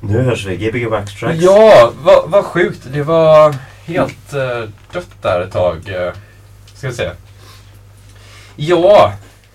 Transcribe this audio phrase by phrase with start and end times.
[0.00, 0.56] Nu hörs vi.
[0.56, 1.42] Gbg Wax Tracks.
[1.42, 2.86] Ja, vad vad sjukt.
[2.92, 3.54] Det var
[3.84, 5.76] helt uh, dött där ett tag.
[5.88, 6.12] Uh,
[6.74, 7.10] ska vi se.
[8.56, 9.12] Ja,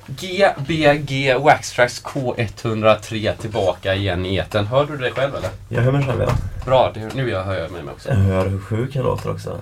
[0.08, 4.66] GBG Waxtrax K103 tillbaka igen i etern.
[4.66, 5.50] Hör du dig själv eller?
[5.70, 6.36] Jag hör mig själv ja.
[6.66, 8.10] Bra, det, nu jag hör jag mig också.
[8.10, 9.60] Jag hör hur sjuk jag låter också.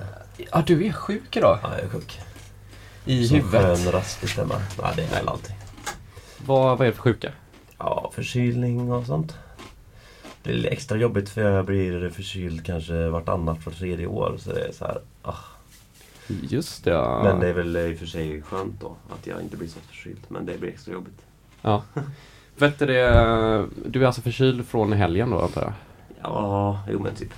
[0.52, 1.60] Ja, du är sjuk idag.
[1.64, 2.20] Ja, jag är sjuk.
[3.06, 3.80] I Som huvudet.
[3.80, 4.56] skön raspig stämma.
[4.82, 5.56] Ja, det är väl alltid.
[6.46, 7.32] Vad, vad är det för sjuka?
[7.78, 9.38] Ja, förkylning och sånt.
[10.44, 14.36] Det är lite extra jobbigt för jag blir förkyld kanske vartannat, vart tredje år.
[14.40, 15.36] Så det är så här, ah.
[16.28, 17.24] Just det, ja.
[17.24, 19.80] Men det är väl i och för sig skönt då att jag inte blir så
[19.80, 20.20] förkyld.
[20.28, 21.22] Men det blir extra jobbigt.
[21.62, 21.84] Ja.
[22.58, 25.74] Vet du det, du är alltså förkyld från helgen då antar jag?
[26.22, 27.34] Ja, jo men typ.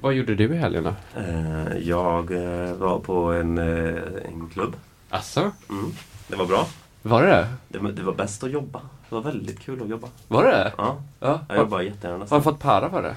[0.00, 1.20] Vad gjorde du i helgen då?
[1.20, 4.76] Eh, Jag eh, var på en, eh, en klubb.
[5.10, 5.50] Alltså?
[5.70, 5.92] Mm.
[6.28, 6.66] Det var bra.
[7.08, 7.48] Var det det?
[7.68, 8.80] Det, var- det var bäst att jobba.
[9.08, 10.08] Det var väldigt kul att jobba.
[10.28, 10.72] Var det det?
[10.78, 11.40] Ja, Ja.
[11.48, 12.26] jag jobbar jättegärna.
[12.30, 13.16] har du fått para för det?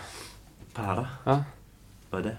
[0.73, 1.07] Para?
[1.23, 1.43] Ja.
[2.09, 2.37] Vad är det?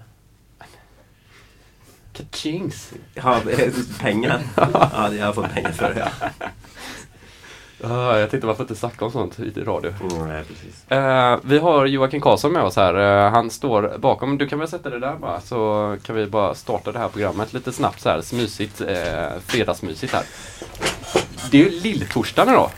[2.13, 2.93] Kachings!
[3.13, 3.41] Ja,
[3.99, 4.41] pengar.
[4.73, 6.11] ja, jag har fått pengar för det.
[6.21, 6.29] Ja.
[7.85, 9.93] Ja, jag tänkte varför inte snacka om sånt i radio.
[10.11, 10.91] Mm, nej, precis.
[10.91, 13.25] Eh, vi har Joakim Karlsson med oss här.
[13.25, 14.37] Eh, han står bakom.
[14.37, 17.53] Du kan väl sätta det där bara så kan vi bara starta det här programmet
[17.53, 18.21] lite snabbt så här.
[18.21, 20.23] Smysigt, eh, fredagsmysigt här.
[21.51, 22.69] Det är ju lilltorsdagen idag.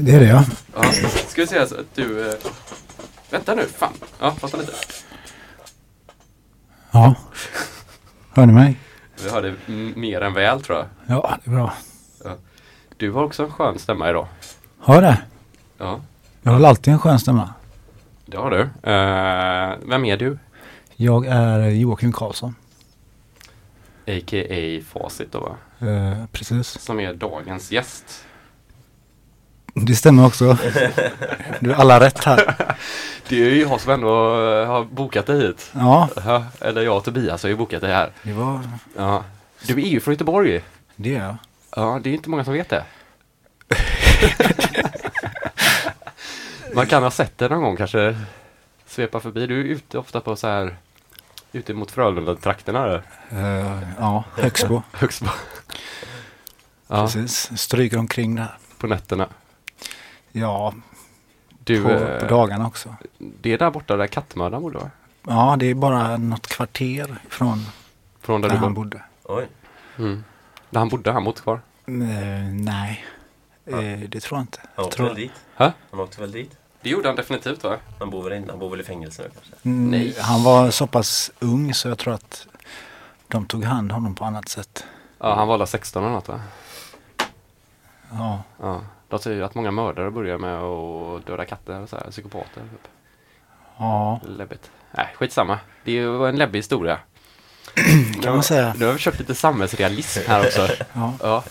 [0.00, 0.44] Det är det ja.
[0.74, 0.82] Ja.
[1.28, 2.36] Ska vi säga så att du...
[3.30, 3.92] Vänta nu, fan.
[4.20, 4.72] Ja, vänta lite.
[6.90, 7.14] Ja.
[8.34, 8.76] Hör ni mig?
[9.24, 10.86] Vi hörde m- mer än väl tror jag.
[11.06, 11.72] Ja, det är bra.
[12.96, 14.26] Du har också en skön stämma idag.
[14.80, 15.22] Hör det?
[15.78, 16.00] Ja,
[16.42, 17.54] Jag har alltid en skön stämma.
[18.26, 18.60] det har du.
[18.60, 20.38] Eh, vem är du?
[20.96, 22.54] Jag är Joakim Karlsson.
[24.06, 24.80] A.k.a.
[24.92, 25.56] Facit då va?
[25.88, 26.66] Eh, precis.
[26.80, 28.24] Som är dagens gäst.
[29.74, 30.58] Det stämmer också.
[31.60, 32.54] Du har alla rätt här.
[33.28, 34.08] Det är ju jag som ändå
[34.50, 35.70] eh, har bokat dig hit.
[35.74, 36.08] Ja,
[36.60, 38.10] eller jag och Tobias har ju bokat dig här.
[38.22, 38.60] det var
[38.96, 39.24] Ja.
[39.66, 40.62] Du är ju från Göteborg.
[40.96, 41.10] det.
[41.10, 41.36] Ja.
[41.76, 42.84] Ja, det är inte många som vet det.
[46.74, 48.16] Man kan ha sett det någon gång kanske.
[48.86, 49.46] Svepa förbi.
[49.46, 50.76] Du är ute ofta på så här
[51.52, 53.02] ute mot Frölunda-trakterna.
[53.30, 54.82] Eh, ja, Högsbo.
[54.92, 55.30] Högst på.
[56.88, 57.58] Ja, Precis.
[57.58, 58.56] Stryker omkring där.
[58.78, 59.28] på nätterna.
[60.32, 60.74] Ja,
[61.64, 62.94] Du, på, eh, på dagarna också.
[63.18, 64.90] det är där borta där kattmördaren bodde va?
[65.26, 67.66] Ja, det är bara något kvarter från
[68.20, 69.02] Från där där du han bodde?
[69.24, 69.46] Oj.
[69.98, 70.24] Mm.
[70.70, 71.60] Där han bodde, han bott kvar?
[71.86, 71.94] Eh,
[72.52, 73.04] nej,
[73.66, 74.58] eh, det tror jag inte.
[74.62, 75.32] Han Jag åkte tror, väl dit?
[75.56, 75.72] Hä?
[75.90, 76.56] Han åkte väl dit?
[76.80, 77.76] Det gjorde han definitivt va?
[77.98, 79.52] Han bor väl, in, han bor väl i fängelse nu kanske?
[79.62, 80.16] Mm, Nej.
[80.20, 82.46] Han var så pass ung så jag tror att
[83.28, 84.84] de tog hand om honom på annat sätt.
[85.18, 86.40] Ja, han var alla 16 eller något va?
[88.10, 88.80] Ja, Ja.
[89.08, 92.60] De säger ju att många mördare börjar med att döda katter och så här, psykopater.
[92.60, 92.88] Typ.
[93.78, 94.70] ja Läbbigt.
[94.90, 95.58] Nej, skitsamma.
[95.84, 96.98] Det är ju en läbbig historia.
[98.22, 98.74] kan man säga.
[98.78, 100.68] Nu har vi kört lite samhällsrealism här också.
[100.92, 101.12] Ja.
[101.22, 101.44] Ja.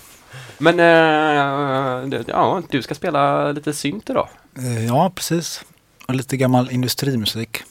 [0.58, 4.30] Men, eh, ja, du ska spela lite synt idag.
[4.58, 5.66] Eh, ja, precis.
[6.08, 7.64] Och lite gammal industrimusik.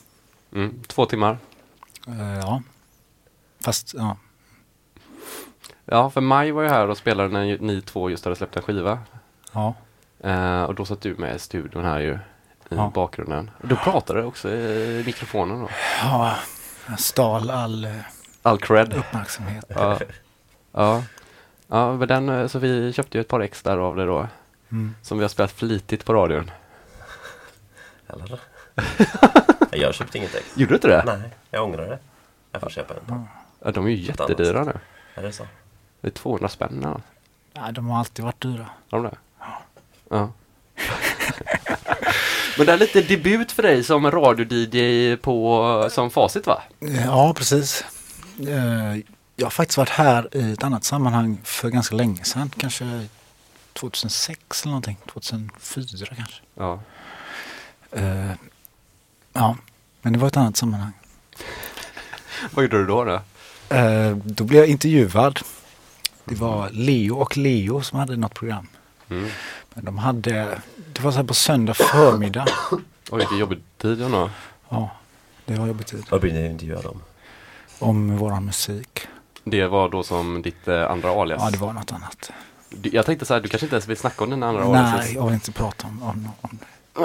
[0.54, 1.38] Mm, två timmar.
[2.08, 2.62] Eh, ja.
[3.64, 4.16] Fast, ja.
[5.84, 8.62] Ja, för Maj var ju här och spelade när ni två just hade släppt en
[8.62, 8.98] skiva.
[9.52, 9.74] Ja,
[10.24, 12.12] Eh, och då satt du med i studion här ju.
[12.14, 12.18] I
[12.68, 12.90] Ja.
[12.94, 13.50] bakgrunden.
[13.62, 15.68] Och du pratade också i mikrofonen då.
[16.02, 16.34] ja
[16.88, 17.90] jag stal all eh,
[18.42, 18.94] All cred.
[18.94, 19.64] uppmärksamhet.
[19.68, 19.98] Ja.
[20.72, 21.02] Ja.
[21.68, 24.28] Ja, men den, eh, så vi köpte ju ett par ex där av det då.
[24.70, 24.94] Mm.
[25.02, 26.50] Som vi har spelat flitigt på radion.
[28.08, 28.40] Eller?
[29.72, 30.56] jag köpte inget ex.
[30.56, 31.02] Gjorde du inte det?
[31.06, 31.98] Nej, jag ångrar det.
[32.52, 33.26] Jag får köpa en.
[33.64, 34.72] Ja, de är ju jättedyra nu.
[35.14, 35.46] Är det så?
[36.00, 36.80] Det är 200 spänn.
[36.82, 37.00] Ja.
[37.60, 38.66] Nej, de har alltid varit dyra.
[38.90, 39.16] Har de det?
[40.08, 40.30] Ja.
[42.58, 46.62] Men det är lite debut för dig som radio-DJ på, som Facit va?
[46.80, 47.84] Eh, Ja, precis.
[49.36, 52.50] Jag har faktiskt varit här i ett annat sammanhang för ganska länge sedan.
[52.58, 53.06] Kanske
[53.72, 54.96] 2006 eller någonting.
[55.12, 56.40] 2004 kanske.
[56.54, 56.80] Ja.
[57.92, 58.30] Eh,
[59.36, 59.56] Ja,
[60.02, 60.92] men det var ett annat sammanhang.
[62.50, 63.04] Vad gjorde du då?
[63.04, 63.20] då?
[63.76, 65.40] Eh, Då blev jag intervjuad.
[66.24, 68.66] Det var Leo och Leo som hade något program.
[69.08, 69.28] Mm.
[69.74, 70.60] Men de hade,
[70.92, 72.46] det var så här på söndag förmiddag.
[72.70, 72.80] Oj,
[73.18, 74.30] vilken jobbig tid ändå.
[74.68, 74.90] Ja,
[75.44, 76.04] det var jobbig tid.
[76.10, 77.02] Vad blir ni intervjuade om?
[77.78, 79.06] Om våran musik.
[79.44, 81.42] Det var då som ditt eh, andra alias.
[81.44, 82.30] Ja, det var något annat.
[82.70, 84.80] Du- Jag tänkte så här, du kanske inte ens vill snacka om dina andra Nej,
[84.92, 85.12] alias.
[85.12, 86.58] jag vill inte prata om, om, om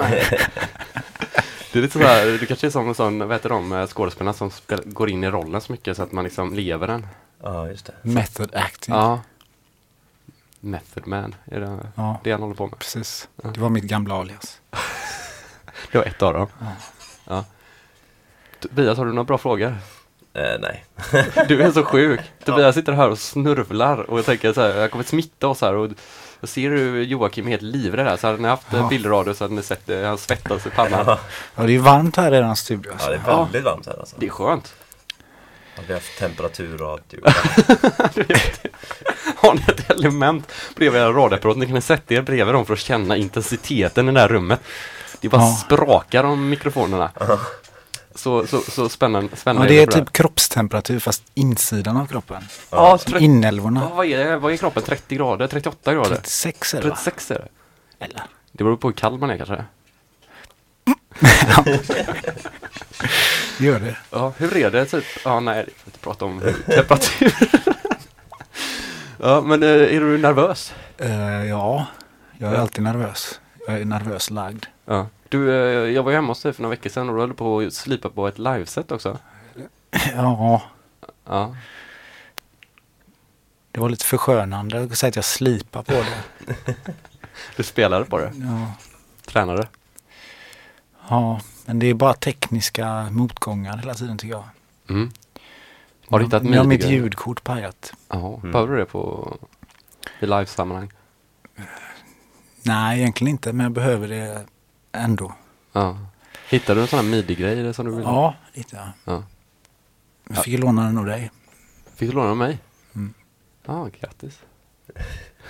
[1.72, 3.86] Det är lite så här, du kanske är som en sån, vad heter de, eh,
[3.86, 7.06] skådespelarna som spel, går in i rollen så mycket så att man liksom lever den.
[7.42, 7.94] Ja, just det.
[8.02, 8.94] method acting.
[8.94, 9.20] Ja.
[10.60, 12.20] Method man, är det Ja.
[12.24, 12.78] det han håller på med?
[12.78, 13.28] Precis.
[13.36, 14.60] Det var mitt gamla alias.
[15.92, 16.46] Det var ett av dem.
[18.60, 19.76] Tobias, har du några bra frågor?
[20.34, 20.84] Eh, nej.
[21.48, 22.20] Du är så sjuk.
[22.44, 25.74] Tobias sitter här och snurvlar och jag tänker så här, jag kommer smitta oss här
[25.74, 25.90] och
[26.40, 28.16] jag ser hur Joakim är helt livrädd här.
[28.16, 28.78] Så hade ni haft Ja.
[28.78, 28.88] ja.
[28.88, 30.06] bildradio så hade ni sett det.
[30.06, 31.04] Han svettas i pannan.
[31.06, 31.18] Ja,
[31.56, 32.94] Ja, det är varmt här i den studion.
[33.00, 33.42] ja, det är Ja.
[33.44, 34.16] väldigt varmt här alltså.
[34.18, 34.74] Det är skönt.
[35.76, 37.20] Har vi haft temperaturradio?
[39.36, 41.56] Har ni ett element bredvid era radioapparat?
[41.56, 44.60] Ni kan sätta er bredvid dem för att känna intensiteten i det här rummet.
[45.20, 45.56] Det bara Ja.
[45.64, 47.10] sprakar om mikrofonerna.
[48.14, 49.28] Så, så, så spännande.
[49.32, 52.42] Ja, spännande det är typ kroppstemperatur fast insidan av kroppen.
[52.70, 53.80] Ja, tre- inälvorna.
[53.90, 54.36] Ja, vad, är det?
[54.36, 54.82] vad är kroppen?
[54.82, 55.46] 30 grader?
[55.46, 56.16] 38 grader?
[56.16, 56.94] 36 är det va?
[56.96, 57.48] 36 är det.
[58.04, 58.22] Eller?
[58.52, 59.64] Det beror på hur kall man är kanske.
[63.58, 63.96] Gör det?
[64.10, 65.04] Ja, hur är det typ?
[65.24, 67.34] Ja, nej, vi får inte prata om temperatur.
[69.18, 70.74] ja, men eh, är du nervös?
[70.98, 71.86] Eh, ja,
[72.38, 72.60] jag är Ja.
[72.60, 73.40] alltid nervös.
[73.66, 74.66] Jag är nervös lagd.
[74.86, 75.06] Ja.
[75.30, 77.34] Du, eh, jag var ju hemma hos dig för några veckor sedan och du höll
[77.34, 79.18] på att slipa på ett liveset också.
[80.14, 80.62] Ja,
[81.24, 81.56] Ja,
[83.72, 86.24] det var lite förskönande att säga att jag slipar på det.
[87.56, 88.72] du spelade på det, Ja,
[89.26, 89.68] tränade.
[91.08, 94.44] ja men det är bara tekniska motgångar hela tiden tycker jag.
[94.88, 95.10] Mm.
[96.08, 97.92] Har du hittat Nu har mitt ljudkort pajat.
[98.08, 98.52] Ja, Mm.
[98.52, 99.36] behöver du det på
[100.20, 100.92] i livesammanhang?
[102.62, 104.44] Nej, egentligen inte, men jag behöver det
[104.92, 105.32] ändå.
[105.72, 105.98] Ja.
[106.48, 108.02] Hittade du en sån här midi-grej som du ville?
[108.02, 108.76] Ja, lite.
[108.76, 108.92] Ja.
[109.04, 109.22] Ja.
[110.28, 111.30] Jag fick ju låna den av dig.
[111.94, 112.58] Fick du låna den av mig?
[112.94, 113.14] Mm.
[113.66, 114.40] Ja, grattis.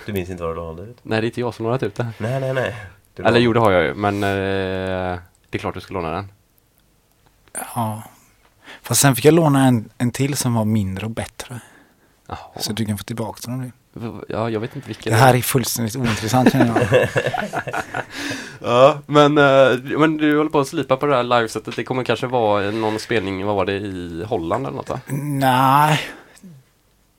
[0.07, 0.99] Du minns inte vad du lånade ut?
[1.03, 2.13] Nej, det är inte jag som lånat ut det.
[2.19, 2.77] Nej, nej, nej.
[3.15, 5.19] Du Eller jo, det har jag ju, men eh,
[5.51, 6.33] det är klart du ska låna den.
[7.53, 8.03] Ja.
[8.83, 11.61] Fast sen fick jag låna en, en till som var mindre och bättre.
[12.27, 12.39] Jaha.
[12.57, 13.73] Så du kan få tillbaka den nu.
[14.29, 15.13] Ja, jag vet inte vilken.
[15.13, 17.09] Det här är fullständigt ointressant känner jag.
[18.63, 21.77] Ja, men, eh, men du håller på att slipa på det här livesetet.
[21.77, 25.01] Det kommer kanske vara någon spelning, vad var det, i Holland eller något va?
[25.13, 26.01] Nej,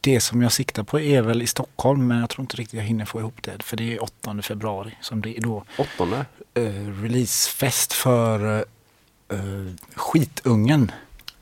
[0.01, 2.83] det som jag siktar på är väl i Stockholm men jag tror inte riktigt jag
[2.85, 3.63] hinner få ihop det.
[3.63, 6.25] För det är 8 februari som det är då Åttonde?
[6.57, 8.65] uh, releasefest för
[9.33, 10.91] uh, Skitungen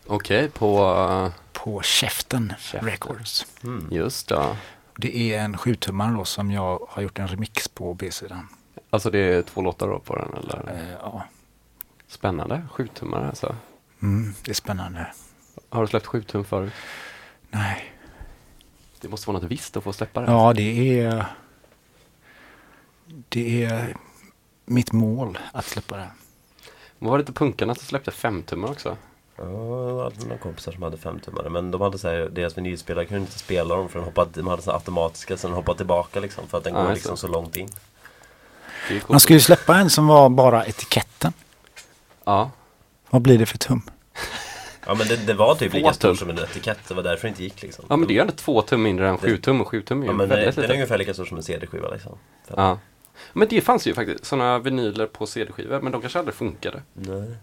[0.08, 0.80] Okej, på...
[1.10, 2.90] eh, på Käften Käften.
[2.90, 3.46] Records.
[3.64, 3.88] Mm.
[3.92, 4.56] just det.
[5.02, 8.48] Det är en sjutummare då som jag har gjort en remix på B-sidan.
[8.90, 10.74] Alltså det är två låtar då på den eller?
[10.76, 11.24] Eh, ja,
[12.08, 13.56] Spännande, sjutummare alltså.
[14.02, 15.08] mm, det är spännande.
[15.70, 16.74] Har du släppt sjutum förut?
[17.50, 17.92] Nej,
[19.02, 20.32] Det måste vara något visst att få släppa det.
[20.32, 21.26] ja det är
[23.30, 23.96] det är
[24.66, 26.08] mitt mål att släppa det.
[27.00, 28.98] Var det inte punkarna som släppte femtummar också?
[29.42, 33.06] Ja, jag hade några kompisar som hade femtummare men de hade så här, deras vinylspelare
[33.06, 35.78] kunde inte spela dem för den hoppade, de hade så här automatiska så den hoppade
[35.78, 37.18] tillbaka liksom för att den Ja, går liksom det.
[37.18, 37.70] så långt in.
[38.90, 39.10] Det.
[39.10, 41.34] Man skulle ju släppa en som var bara etiketten.
[42.24, 42.52] Ja,
[43.10, 43.82] Vad blir det för tum?
[44.86, 46.18] Ja men det, det var typ lika stor tum.
[46.18, 47.86] som en etikett, det var därför det inte gick liksom.
[47.90, 49.82] ja men det är ju ändå två tum mindre än Det- sju tum och sju
[49.82, 51.90] tum är ju Ja men det, väldigt den är ungefär lika stor som en CD-skiva
[51.90, 52.18] liksom.
[52.56, 52.78] Ja.
[53.34, 56.82] Men det fanns ju faktiskt sådana vinyler på CD-skivor men de kanske aldrig funkade.
[56.94, 57.36] Nej.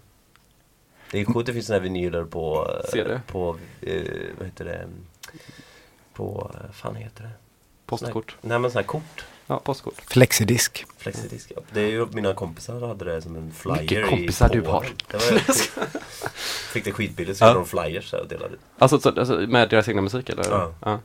[1.11, 2.71] Det är coolt, det finns såna här vinyler på...
[2.93, 3.21] CD.
[3.27, 4.03] På, eh,
[4.39, 4.89] vad heter det?
[6.13, 7.31] På, eh, fan heter det?
[7.87, 8.37] Postkort.
[8.41, 9.25] Nej men såna här kort.
[9.47, 9.95] Ja, postkort.
[10.07, 10.87] Flexidisk.
[10.99, 11.53] Flexidisk.
[11.57, 11.63] ja.
[11.73, 14.87] Det är ju mina kompisar hade det som en flyer Vilka kompisar i du har.
[15.11, 15.21] Det.
[16.73, 17.55] Fick det skitbilligt så Ja.
[17.55, 18.61] de flyers och delade ut.
[18.79, 20.45] Alltså, så, alltså med deras egna musik eller?
[20.85, 21.01] Ja.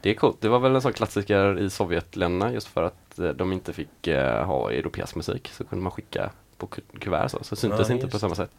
[0.00, 0.36] Det är coolt.
[0.40, 4.06] Det var väl en sån klassiker i Sovjetländerna just för att eh, de inte fick
[4.06, 5.50] eh, ha europeisk musik.
[5.52, 7.38] Så kunde man skicka på ku- kuvert så.
[7.44, 8.50] Så syntes Ja, inte på samma sätt.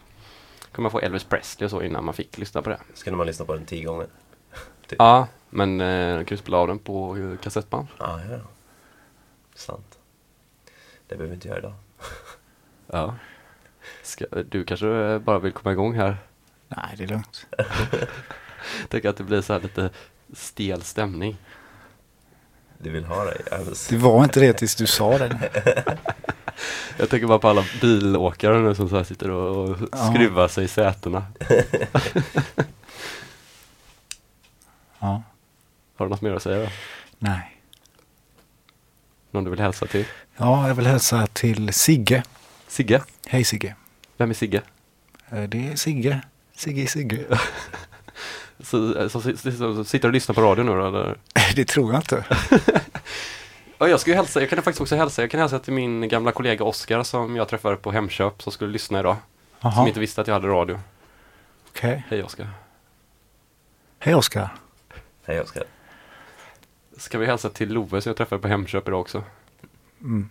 [0.75, 2.79] Kunde man få Elvis Presley och så innan man fick lyssna på det.
[2.93, 4.07] Skulle man lyssna på den tio gånger.
[4.87, 4.99] Typ.
[4.99, 7.87] Ja, men eh, kunde spela av den på eh, kassettband.
[7.97, 8.39] Ah, ja, ja.
[9.55, 9.99] Sant.
[11.07, 11.73] Det behöver vi inte göra idag.
[12.87, 13.15] Ja.
[14.03, 16.17] Ska, du kanske eh, bara vill komma igång här?
[16.67, 17.47] Nej, det är lugnt.
[18.87, 19.89] Tänk att det blir så här lite
[20.33, 21.37] stel stämning.
[22.85, 23.51] Du vill ha det?
[23.51, 23.93] Alltså.
[23.93, 25.49] Det var inte det tills du sa det.
[26.97, 30.13] Jag tänker bara på alla bilåkare nu som så här sitter och, och Ja.
[30.13, 31.25] skruvar sig i sätena.
[34.99, 35.23] Ja,
[35.95, 36.69] Har du något mer att säga då?
[37.19, 37.61] nej.
[39.31, 40.05] Någon du vill hälsa till?
[40.37, 42.23] Ja, jag vill hälsa till Sigge.
[42.67, 43.01] Sigge?
[43.27, 43.75] Hej Sigge.
[44.17, 44.61] Vem är Sigge?
[45.29, 46.21] Eh, Det är Sigge.
[46.55, 47.25] Sigge, Sigge.
[48.59, 51.17] Så, så, så, så, sitter du och lyssnar på radio nu då eller?
[51.55, 52.25] Det tror jag inte.
[53.77, 56.07] Ja, jag ska ju hälsa, jag kan faktiskt också hälsa, jag kan hälsa till min
[56.07, 59.15] gamla kollega Oskar som jag träffade på Hemköp som skulle lyssna idag.
[59.61, 60.79] Som Jaha, inte visste att jag hade radio.
[61.69, 62.05] okej.
[62.09, 62.49] Hej Oskar.
[63.99, 64.49] Hej Oskar.
[65.25, 65.63] Hej Oskar.
[66.97, 69.23] Ska vi hälsa till Love som jag träffade på Hemköp idag också?
[70.01, 70.29] Mm.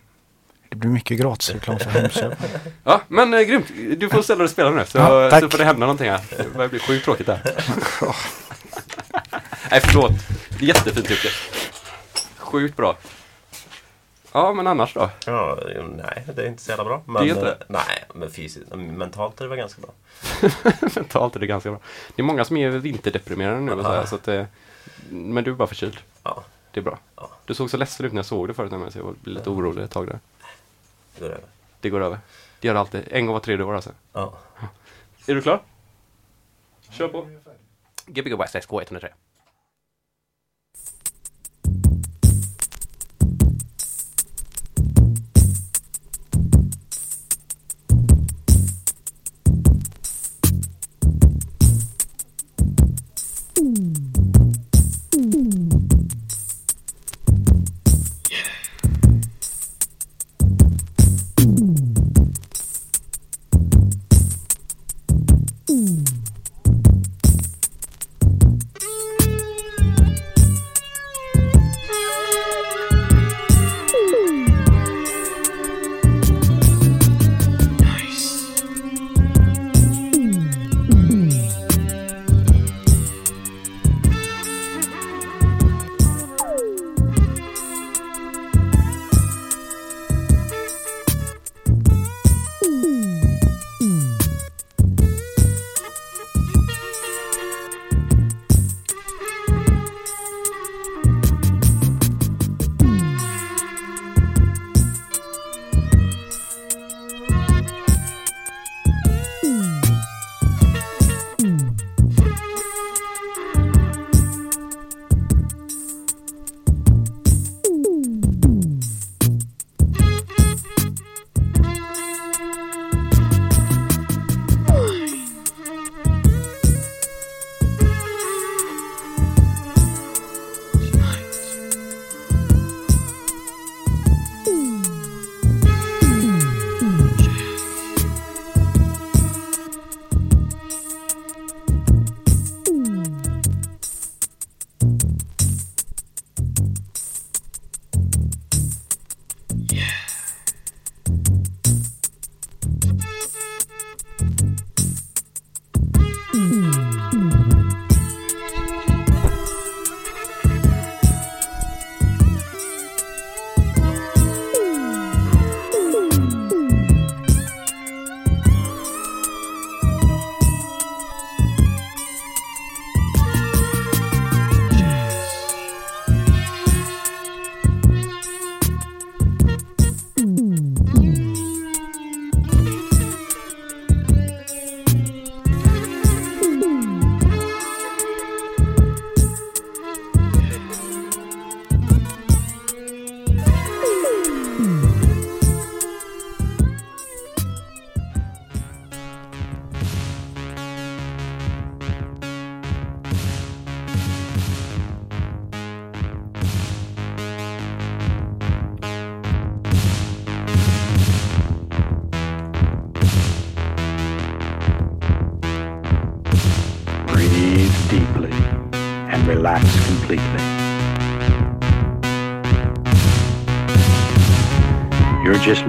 [0.69, 2.33] Det blir mycket gratisreklam för Hemköp.
[2.85, 3.67] Ja, men eh, grymt.
[4.01, 6.21] Du får ställa dig och spela nu så, Ja, så får det hända någonting här.
[6.37, 7.41] Det börjar bli sjukt tråkigt där.
[9.71, 10.13] Nej, förlåt.
[10.61, 11.29] Jättefint Jocke.
[12.39, 12.97] Sjukt bra.
[14.33, 15.11] Ja, men annars då?
[15.27, 15.59] Ja,
[15.97, 17.03] nej, det är inte så jävla bra.
[17.07, 17.49] Men, Det är inte?
[17.51, 19.91] eh, Nej, men fysiskt, mentalt är det väl ganska bra.
[20.95, 21.81] Mentalt är det ganska bra.
[22.17, 24.45] Det är många som är vinterdeprimerade nu och så, här, så att, eh,
[25.09, 25.99] Men du är bara förkyld.
[26.23, 26.99] Ja, Det är bra.
[27.17, 27.31] Ja.
[27.45, 29.51] Du såg så ledsen ut när jag såg det förut, nämligen, så jag blev lite
[29.51, 30.19] orolig ett tag där.
[31.15, 31.49] Det går över.
[31.81, 32.19] Det går över.
[32.61, 33.09] Det gör det alltid.
[33.11, 33.93] En gång var tredje år alltså.
[34.13, 34.39] Ja.
[35.27, 35.63] Är du klar?
[36.91, 37.29] Kör på.
[38.07, 39.09] Gbg West SK103.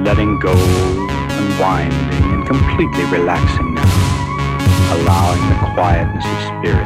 [0.05, 6.84] Letting go, and winding and completely relaxing now, allowing the quietness of spirit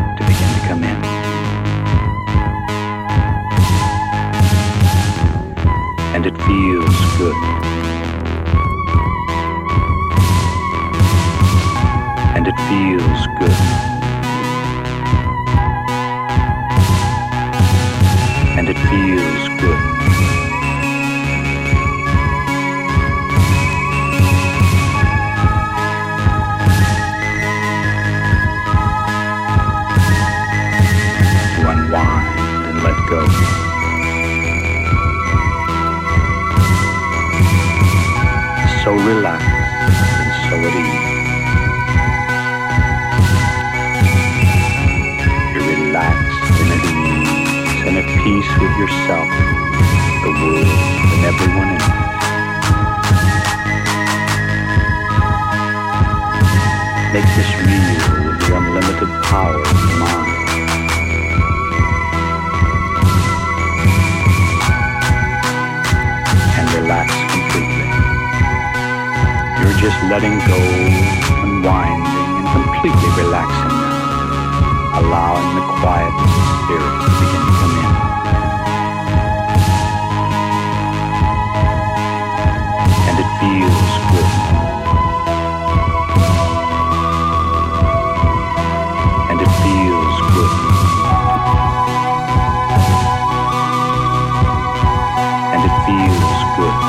[96.59, 96.83] feels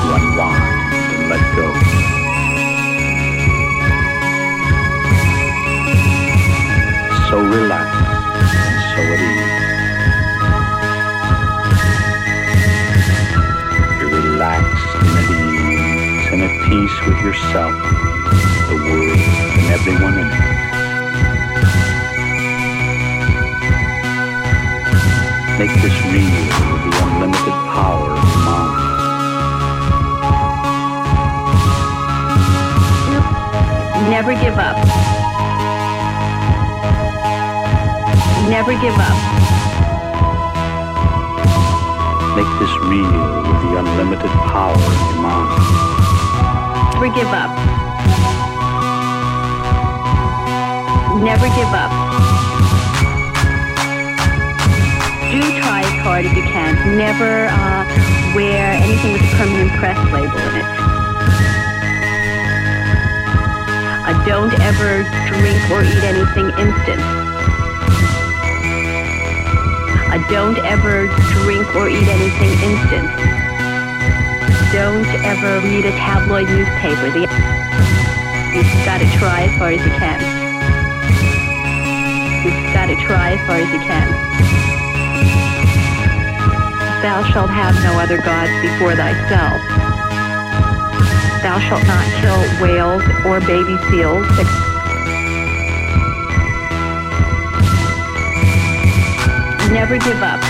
[0.00, 1.68] to unwind and let go.
[7.28, 8.06] So relaxed
[8.64, 9.54] and so at ease.
[14.00, 17.74] You're relaxed and at ease and at peace with yourself,
[38.84, 39.16] give up.
[42.36, 43.08] Make this real
[43.48, 45.48] with the unlimited power of your mind.
[46.92, 47.52] Never give up.
[51.24, 51.92] Never give up.
[55.32, 56.98] Do try as hard as you can.
[56.98, 60.68] Never uh, wear anything with a permanent press label in it.
[64.04, 67.23] Uh, don't ever drink or eat anything instant.
[70.14, 71.08] Uh, don't ever
[71.42, 73.10] drink or eat anything instant.
[74.70, 77.10] Don't ever read a tabloid newspaper.
[77.10, 77.26] The,
[78.54, 80.22] you've got to try as hard as you can.
[82.46, 84.06] You've got to try as hard as you can.
[87.02, 89.58] Thou shalt have no other gods before thyself.
[91.42, 94.63] Thou shalt not kill whales or baby seals.
[99.74, 100.40] Never give up.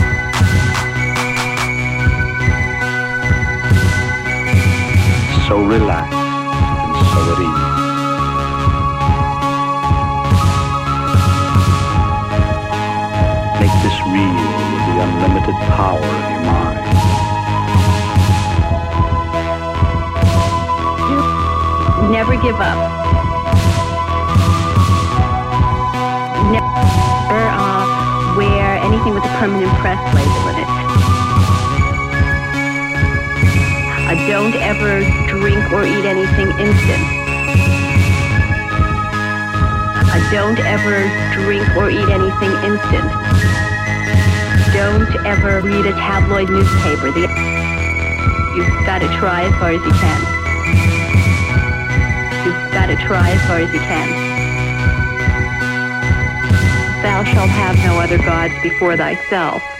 [5.48, 7.64] So relaxed and so at ease.
[13.60, 16.84] Make this real with the unlimited power of your mind.
[22.12, 22.78] Never give up.
[26.52, 27.63] Never
[29.38, 30.70] permanent press label in it.
[34.04, 37.04] Uh, don't ever drink or eat anything instant.
[40.14, 41.02] I don't ever
[41.34, 43.10] drink or eat anything instant.
[44.72, 47.10] Don't ever read a tabloid newspaper.
[47.10, 47.26] The,
[48.54, 50.20] you've got to try as far as you can.
[52.46, 54.33] You've got to try as far as you can.
[57.04, 59.73] Thou shalt have no other gods before thyself.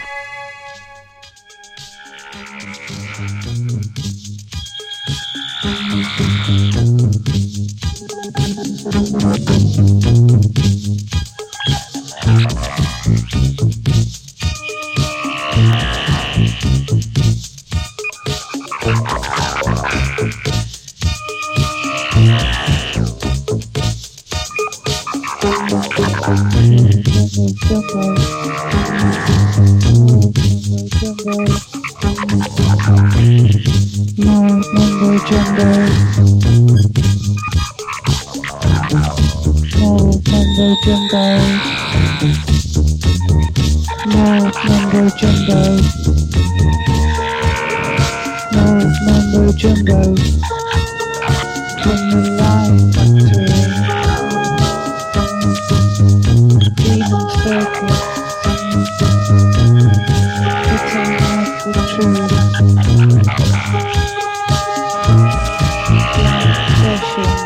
[67.15, 67.44] Cheers.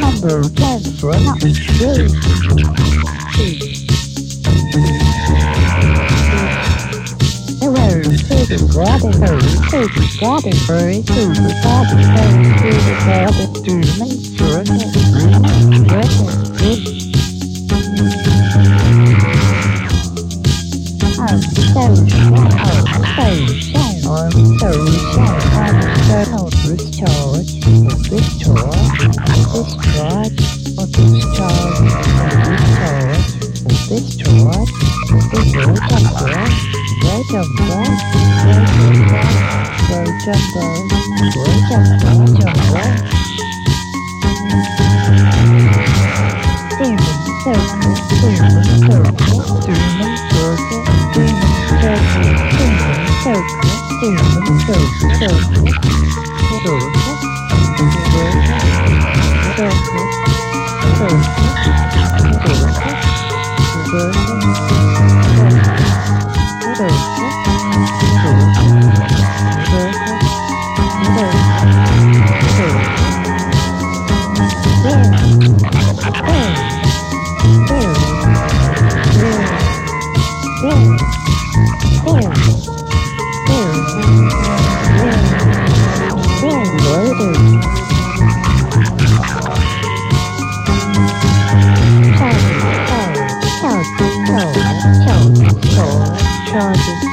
[0.00, 3.19] Number 10, for not true.
[8.68, 14.29] strawberry, strawberry, strawberry, strawberry, strawberry, strawberry, strawberry,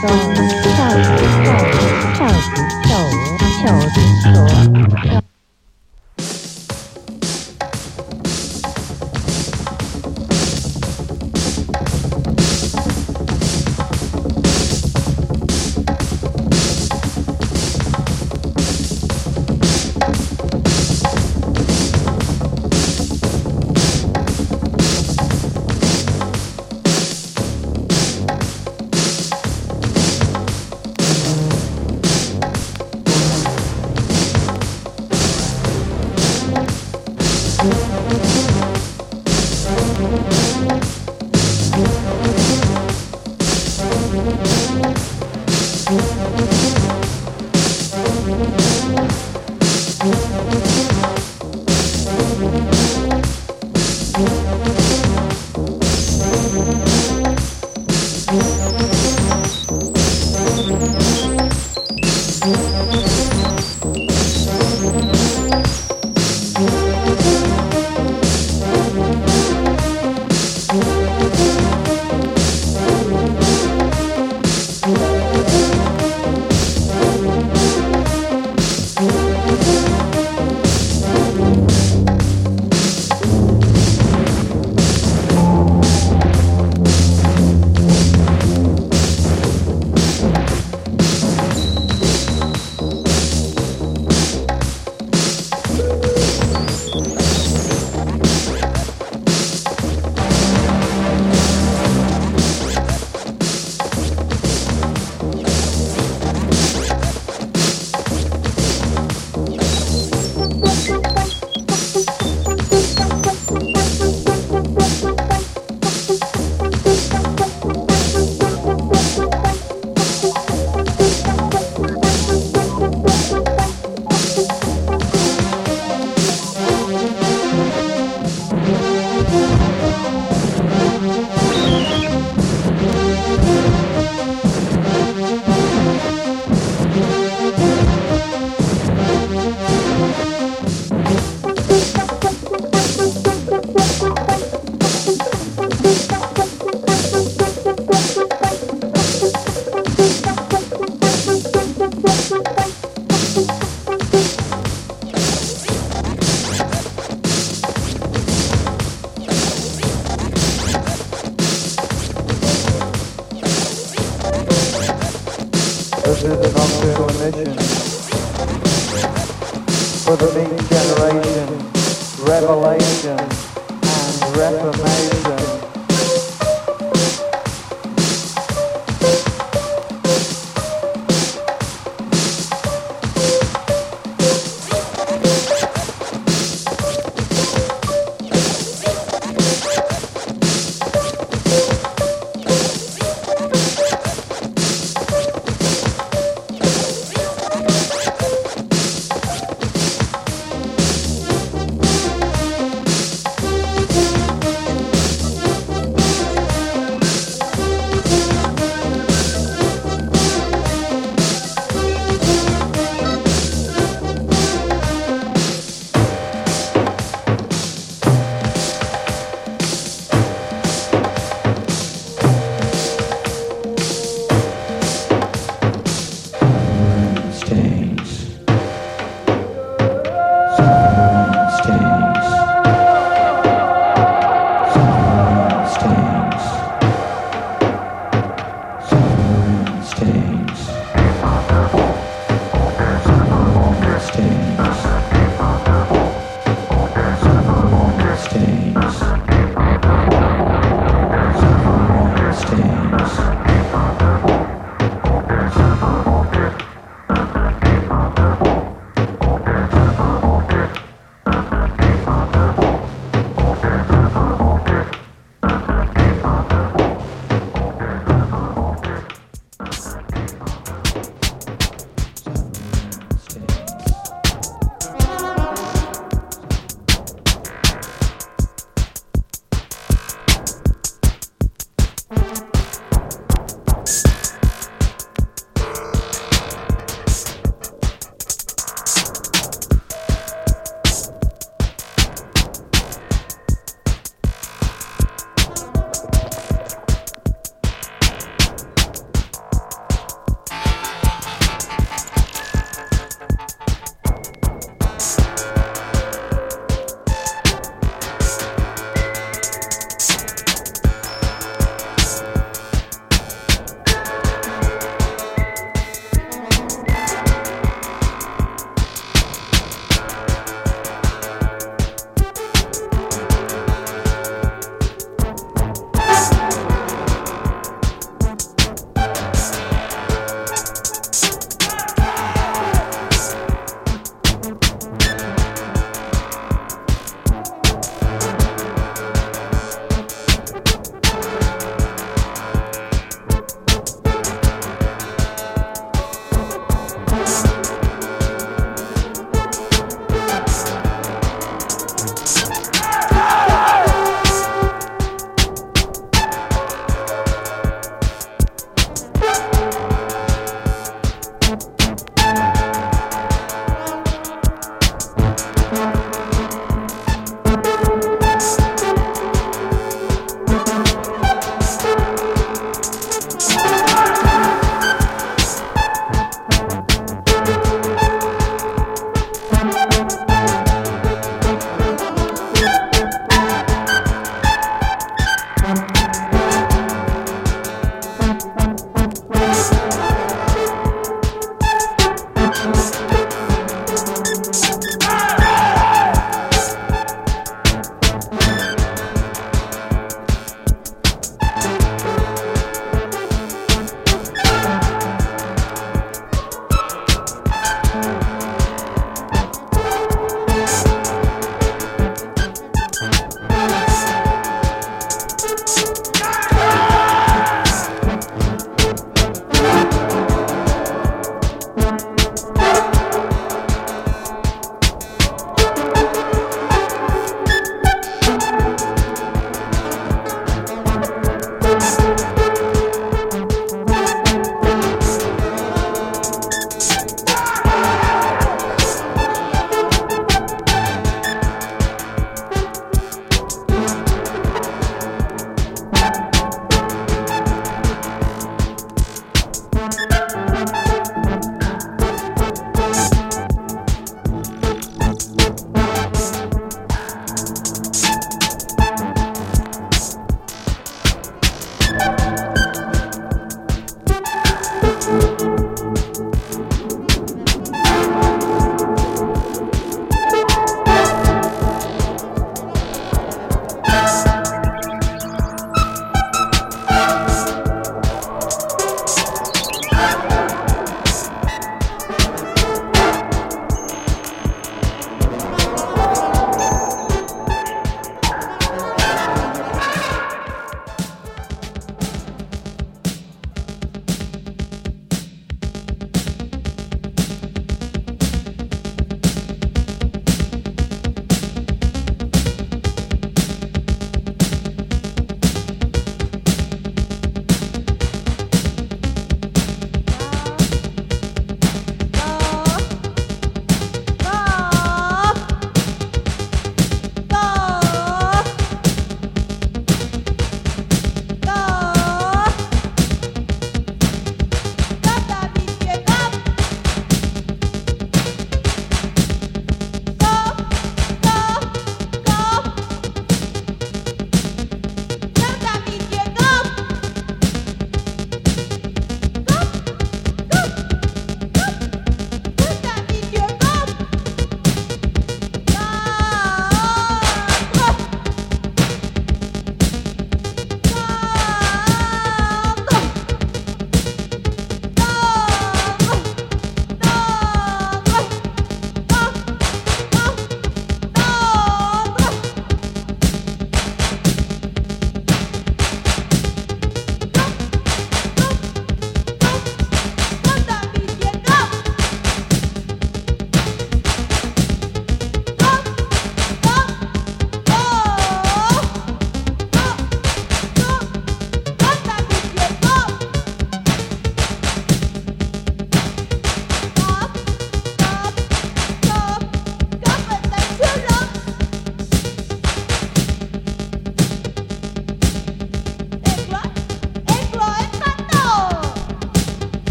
[0.00, 0.57] song.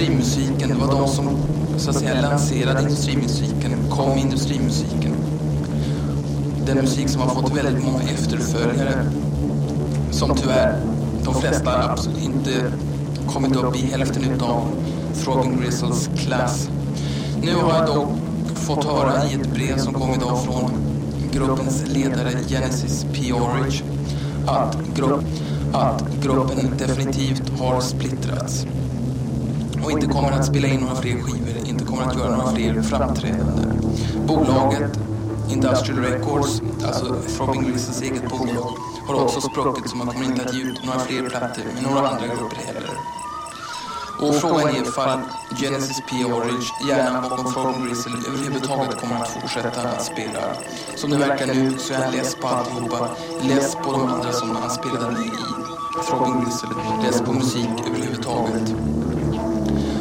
[0.00, 0.68] Industrimusiken.
[0.68, 1.28] Det var de som
[1.76, 5.14] så att säga lanserade industrimusiken, kom med industrimusiken.
[6.66, 9.10] Den musik som har fått väldigt många efterföljare
[10.10, 10.80] som tyvärr
[11.24, 12.72] de flesta absolut inte
[13.26, 14.62] kommit upp i hälften utav
[15.24, 16.68] Throbbing Grizzles klass.
[17.42, 18.08] Nu har jag dock
[18.54, 20.70] fått höra i ett brev som kom idag från
[21.32, 23.32] gruppens ledare Genesis P.
[23.32, 23.84] Orridge
[24.46, 25.24] att, grupp,
[25.72, 28.66] att gruppen definitivt har splittrats
[29.88, 32.82] och inte kommer att spela in några fler skivor, inte kommer att göra några fler
[32.82, 33.80] framträdanden.
[34.26, 34.98] Bolaget
[35.50, 38.72] Industrial Records, alltså Throbbing Grizzles eget bolag,
[39.06, 42.08] har också spruckit så man kommer inte att ge ut några fler plattor med några
[42.08, 42.90] andra grupper heller.
[44.20, 45.20] Och frågan är ifall
[45.60, 46.24] Genesis P.
[46.24, 50.42] Orridge, hjärnan bakom Throbbing Grizzle, överhuvudtaget kommer att fortsätta att spela.
[50.96, 53.08] Som det verkar nu så är han less på alltihopa,
[53.42, 55.30] less på de andra som han spelade i
[56.08, 56.68] Throbbing Grizzle,
[57.02, 58.74] less på musik överhuvudtaget.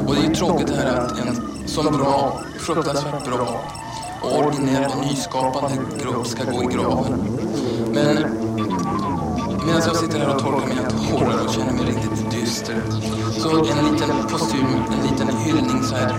[0.08, 1.36] Och det är ju tråkigt här att en
[1.66, 3.62] så bra, fruktansvärt bra
[4.22, 7.20] och originell och nyskapande grupp ska gå i graven.
[7.93, 8.16] Men
[9.66, 12.82] medan jag sitter här och torkar mina tårar och känner mig riktigt dyster
[13.32, 16.16] så en liten kostym, en liten hyllning så här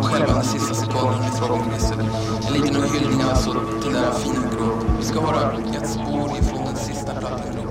[0.00, 1.98] i själva den sista sekunden med frågepriset.
[2.46, 3.52] En liten hyllning alltså
[3.82, 4.84] till denna fina grupp.
[4.98, 7.61] Det ska vara ett spår ifrån den sista plattan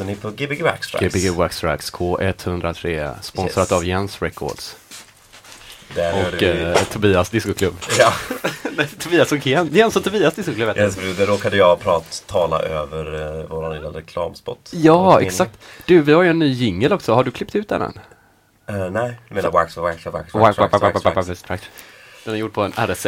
[0.00, 1.14] lyssnar ni på Gbg Waxtracks.
[1.14, 3.72] Gbg Waxtracks K103, sponsrat yes.
[3.72, 4.76] av Jens Records.
[5.94, 7.74] Där och eh, Tobias Discoklubb.
[7.98, 8.12] Ja.
[8.98, 10.76] Tobias och Jens, Jens och Tobias Discoklubb.
[10.76, 14.70] Yes, det råkade jag prata tala över eh, vår lilla reklamspot.
[14.72, 15.58] Ja, exakt.
[15.86, 17.14] Du, vi har ju en ny jingel också.
[17.14, 18.00] Har du klippt ut den än?
[18.70, 21.62] Uh, nej, du menar Wax Wax Wax Wax Wax Wax Wax Wax.
[22.24, 23.06] Den är gjord på en rs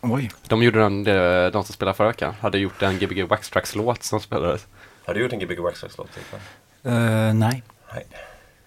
[0.00, 0.30] Oj.
[0.48, 4.02] De gjorde den, de, de som spelade förra veckan, hade gjort en Gbg Wax Tracks-låt
[4.02, 4.66] som spelades.
[5.08, 6.08] Har du gjort en Gbg wax, wax låt?
[6.16, 6.42] Niklas?
[6.84, 7.62] Eh, nej,
[7.94, 8.06] Nej.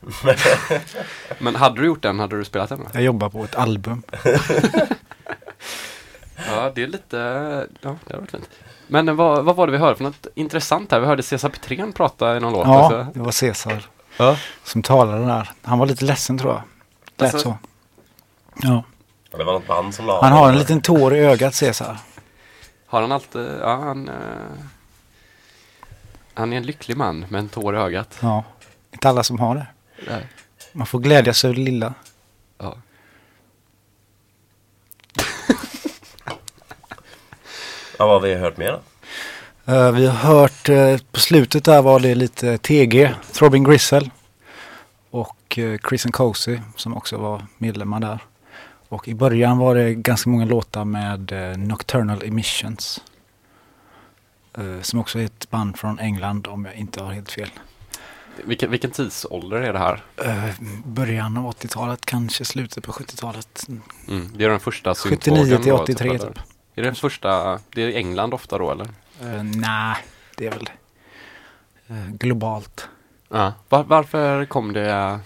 [1.40, 2.84] Men hade du gjort den, hade du spelat den?
[2.84, 2.90] va?
[2.94, 4.04] jag jobbar på ett album.
[6.48, 7.18] Ja, det är lite,
[7.82, 8.50] ja, det har varit fint.
[8.88, 11.00] Men vad, vad var det vi hörde för något intressant här?
[11.00, 13.08] Vi hörde Cesar Petrén prata i någon låt Ja, också.
[13.14, 13.84] det var Cesar
[14.18, 14.38] Ja.
[14.64, 15.52] som talade där.
[15.64, 16.62] Han var lite ledsen tror jag.
[17.18, 17.58] Lät Alltså- så.
[18.62, 18.84] Ja.
[19.38, 21.98] Det var något band som la Han har en liten tår i ögat Cesar.
[22.88, 24.16] Har han alltid, ja han, eh,
[26.34, 28.18] han är en lycklig man med en tår i ögat.
[28.22, 28.44] Ja.
[28.92, 29.68] Inte alla som har det.
[30.08, 30.28] Nej.
[30.74, 31.94] Man får glädjas över det lilla.
[32.58, 32.78] Ja.
[37.98, 38.82] Ja, vad har vi hört mer då?
[39.74, 44.10] Eh, vi har hört eh, på slutet där var det lite TG, Throbbing Gristle.
[45.10, 48.20] Och uh, Chris and Cozy som också var medlemmar där.
[48.90, 53.02] Och i början var det ganska många låtar med Nocturnal Emissions.
[54.58, 57.50] Eh, som också är ett band från England om jag inte har helt fel.
[58.46, 60.04] Vilken, vilken tidsålder är det här?
[60.18, 63.66] Eh, början av 80-talet, kanske slutet på 70-talet.
[64.08, 66.20] Mm, det är den första 79 syntågen till då, 83 eller?
[66.20, 66.38] typ.
[66.76, 68.86] Är det den första, det är England ofta då eller?
[69.24, 69.96] Uh, Nej,
[70.38, 70.70] det är väl
[71.88, 72.88] eh, globalt.
[73.30, 73.54] Ja.
[73.70, 75.20] Var, varför kom det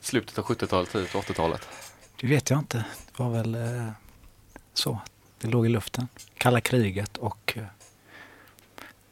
[0.00, 1.68] slutet av 70-talet, tidigt 80-talet?
[2.20, 2.84] Det vet jag inte.
[3.16, 3.88] Det var väl eh,
[4.74, 4.98] så.
[5.38, 6.08] Det låg i luften.
[6.38, 7.58] Kalla kriget och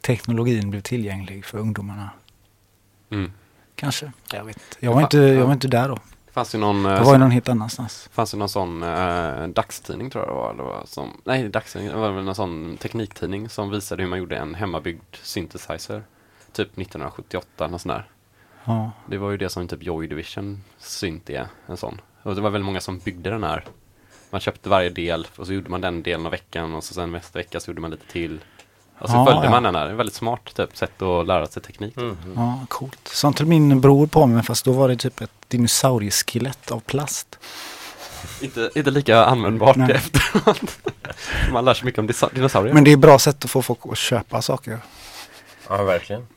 [0.01, 2.09] teknologin blev tillgänglig för ungdomarna.
[3.09, 3.31] Mm.
[3.75, 4.11] Kanske.
[4.31, 4.77] Jag vet.
[4.79, 5.95] Jag var inte, jag var inte där då.
[6.25, 8.09] Det fanns ju någon, eh, Jag var ju någon helt annanstans.
[8.11, 10.53] fanns ju någon sån eh, dagstidning tror jag det var.
[10.53, 14.19] Det var som, nej, dagstidning, det var väl någon sån tekniktidning som visade hur man
[14.19, 16.03] gjorde en hemmabyggd synthesizer.
[16.51, 18.07] Typ 1978, något sånt där.
[18.65, 18.91] Ja.
[19.07, 22.01] Det var ju det som typ Joy Division synt är, en sån.
[22.23, 23.65] Och det var väldigt många som byggde den här.
[24.29, 27.11] Man köpte varje del och så gjorde man den delen av veckan och så sen
[27.11, 28.39] nästa vecka så gjorde man lite till.
[29.01, 29.49] Och så Ja, följde ja.
[29.49, 29.85] man den här.
[29.85, 31.97] Det är väldigt smart typ, sätt att lära sig teknik.
[31.97, 32.17] Mm.
[32.35, 33.07] ja, coolt.
[33.07, 37.39] Sånt höll min bror på med fast då var det typ ett dinosaurieskelett av plast.
[38.41, 39.91] Inte, inte lika användbart Nej.
[39.91, 40.61] efteråt.
[41.51, 42.73] man lär sig mycket om dinosaurier.
[42.73, 44.79] Men det är bra sätt att få folk att köpa saker.
[45.69, 46.27] Ja, verkligen.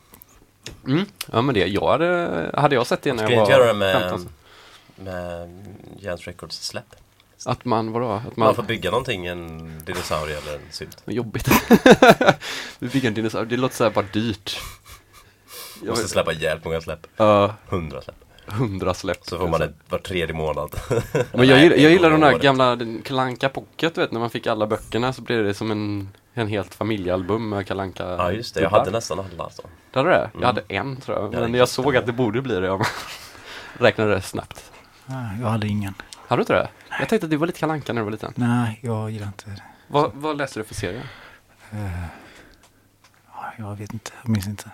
[0.87, 1.05] Mm.
[1.33, 3.67] Ja men det, jag hade, hade jag sett det när jag jag var inte göra
[3.67, 4.29] det med, 15.
[4.97, 5.65] med
[5.99, 6.95] Jens Records släpp?
[7.47, 8.11] Att man, vadå?
[8.11, 11.03] Att Man, man, får bygga någonting, en dinosaurie eller en synt.
[11.05, 11.49] Vad jobbigt.
[12.78, 14.61] Vi fick en dinosaurie, det låter så här bara dyrt.
[15.80, 17.07] Jag Måste släppa jävligt många släpp.
[17.16, 18.16] Ja, Hundra släpp.
[18.47, 19.18] hundra släpp.
[19.22, 20.76] Så får man det var tredje månad.
[21.32, 24.47] Men jag, gillar, jag gillar de där gamla Kalanka Pocket, du vet när man fick
[24.47, 28.61] alla böckerna så blev det som en, en helt familjealbum med Kalanka Ja just det,
[28.61, 29.62] jag hade nästan alla alltså.
[29.92, 30.24] Det hade du det?
[30.24, 30.40] Mm.
[30.40, 32.78] Jag hade en tror jag, Ja, men jag såg att det borde bli det om
[32.78, 32.86] man
[33.86, 34.70] räknade det snabbt.
[35.40, 35.95] Jag hade ingen.
[36.35, 36.68] Hade du inte det?
[37.01, 38.32] Jag tänkte att du var lite Kalanka när du var liten.
[38.37, 39.62] Nej, jag gillar inte det.
[39.89, 41.03] Vad, vad läste du för serie?
[43.32, 44.70] Ja, jag vet inte, jag minns inte.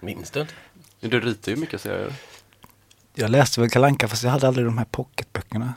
[0.00, 0.54] Minns du inte?
[1.00, 2.12] Du ritar ju mycket serier.
[3.14, 5.74] Jag läste väl Kalanka fast jag hade aldrig de här pocketböckerna.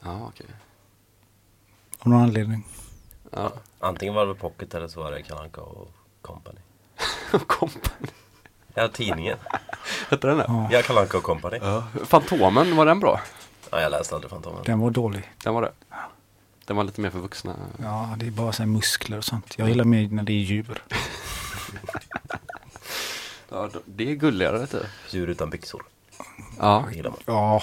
[0.00, 0.46] Ja, okej.
[1.98, 2.66] Av någon anledning.
[3.30, 3.52] Ja.
[3.80, 5.90] Antingen var det Pocket eller så var det Kalle Anka och
[6.20, 6.60] Company.
[7.46, 8.08] Company.
[8.74, 9.38] Ja, tidningen.
[10.10, 10.44] Hette den det?
[10.48, 11.58] Ja, Ja, Kalle Anka och Company.
[11.62, 11.84] Ja.
[12.04, 13.20] Fantomen, var den bra?
[13.72, 14.62] Ja, jag läste aldrig Fantomen.
[14.64, 15.32] den var dålig.
[15.44, 15.72] Den var det.
[16.66, 17.54] Den var lite mer för vuxna.
[17.82, 19.54] Ja, det är bara så här muskler och sånt.
[19.58, 20.82] Jag gillar mer när det är djur.
[23.48, 24.82] Ja, det är gulligare vet du.
[25.10, 25.82] Djur utan byxor.
[26.58, 27.18] Ja, Det gillar man.
[27.26, 27.62] Ja,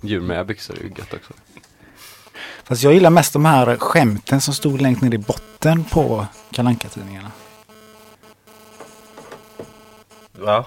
[0.00, 1.32] djur med byxor är ju gött också.
[2.64, 6.88] fast jag gillar mest de här skämten som stod längst ner i botten på kalanka
[6.88, 7.30] tidningarna
[10.44, 10.66] Ja.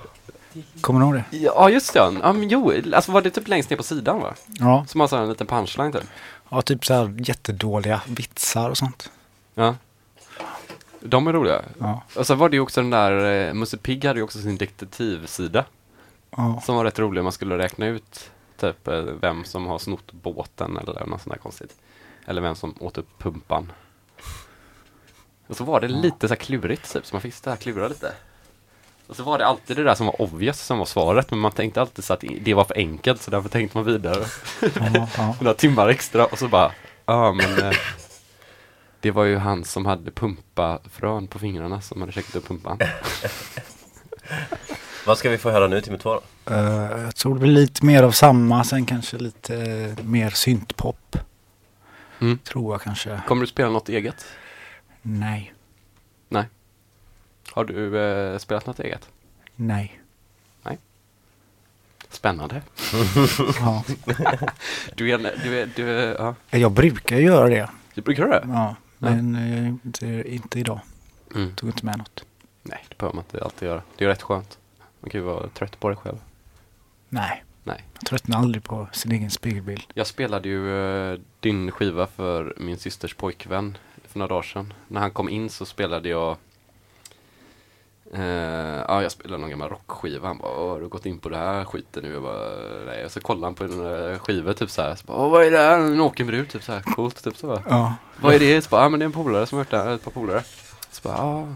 [0.81, 1.37] Kommer du ihåg det?
[1.37, 1.99] Ja, just det.
[1.99, 4.33] Ja, men jo, alltså var det typ längst ner på sidan va?
[4.47, 6.03] Ja, Som har så här en liten punchline typ.
[6.49, 9.11] ja typ så här jättedåliga vitsar och sånt.
[9.53, 9.75] Ja.
[10.99, 11.61] De är roliga.
[11.79, 14.39] Ja, Och så var det ju också den där, eh, Musse Pigg hade ju också
[14.39, 15.65] sin detektivsida.
[16.37, 16.61] ja.
[16.65, 20.77] Som var rätt rolig, man skulle räkna ut typ eh, vem som har snott båten
[20.77, 21.75] eller något sånt där konstigt.
[22.25, 23.71] Eller vem som åt upp pumpan.
[25.47, 27.87] Och så var det lite så här klurigt typ, så man fick sitta här klura
[27.87, 28.13] lite.
[29.07, 31.51] Och så var det alltid det där som var obvious som var svaret, men man
[31.51, 34.25] tänkte alltid så att det var för enkelt, så därför tänkte man vidare.
[34.61, 35.35] Ja, ja.
[35.41, 36.71] Några timmar extra och så bara,
[37.05, 37.71] ja men eh,
[38.99, 42.79] det var ju han som hade pumpafrön på fingrarna som hade käkat upp pumpan.
[45.05, 46.53] Vad ska vi få höra nu timme två då?
[46.53, 51.17] Eh, jag tror det blir lite mer av samma, sen kanske lite eh, mer syntpop.
[52.21, 52.37] Mm.
[52.37, 53.21] Tror jag kanske.
[53.27, 54.25] Kommer du spela något eget?
[55.01, 55.54] Nej,
[57.55, 59.09] Har du eh, spelat något eget?
[59.55, 59.99] nej.
[62.09, 62.61] Spännande.
[63.59, 63.83] Ja.
[64.95, 66.35] Du är, du är, du är, ja.
[66.49, 67.69] Jag brukar göra det.
[67.93, 68.47] Du brukar göra det?
[68.53, 70.79] Ja, men eh, inte, inte idag.
[71.35, 71.55] Mm.
[71.55, 72.25] Tog inte med något.
[72.63, 73.81] Nej, det behöver man inte alltid göra.
[73.97, 74.57] Det är rätt skönt.
[74.99, 76.17] Man kan ju vara trött på det själv.
[77.09, 77.43] Nej.
[77.63, 77.83] Nej.
[77.93, 79.83] Jag tröttnar aldrig på sin egen spegelbild.
[79.93, 83.77] Jag spelade ju eh, din skiva för min systers pojkvän
[84.07, 84.73] för några dagar sedan.
[84.87, 86.37] När han kom in så spelade jag
[88.15, 90.27] eh, Ja, jag spelade någon gammal rockskiva.
[90.27, 92.13] Han bara, "Åh, har du gått in på det här skiten nu?
[92.13, 92.49] Jag bara,
[92.85, 93.05] nej.
[93.05, 94.95] Och så kollade han på en skiva typ så här.
[94.95, 95.79] Så bara, "Åh, vad är det här?
[95.79, 96.49] En nakenbrud?
[96.49, 96.81] Typ så här.
[96.81, 97.47] Coolt, typ så.
[97.47, 97.61] Bara.
[97.69, 97.93] Ja.
[98.21, 98.61] Vad är det?
[98.61, 100.11] Så bara, ja men det är en polare som har gjort det här, ett par
[100.11, 100.43] polare.
[100.91, 101.47] Så bara, ja.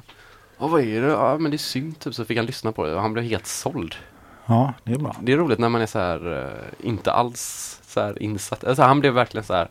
[0.59, 1.07] Ja, vad är det?
[1.07, 2.15] Ja, men det är synd typ.
[2.15, 3.95] Så fick han lyssna på det och han blev helt såld.
[4.45, 5.15] Ja, det är bra.
[5.21, 8.63] Det är roligt när man är så här, eh, inte alls så här insatt.
[8.63, 9.69] Alltså, han blev verkligen så här,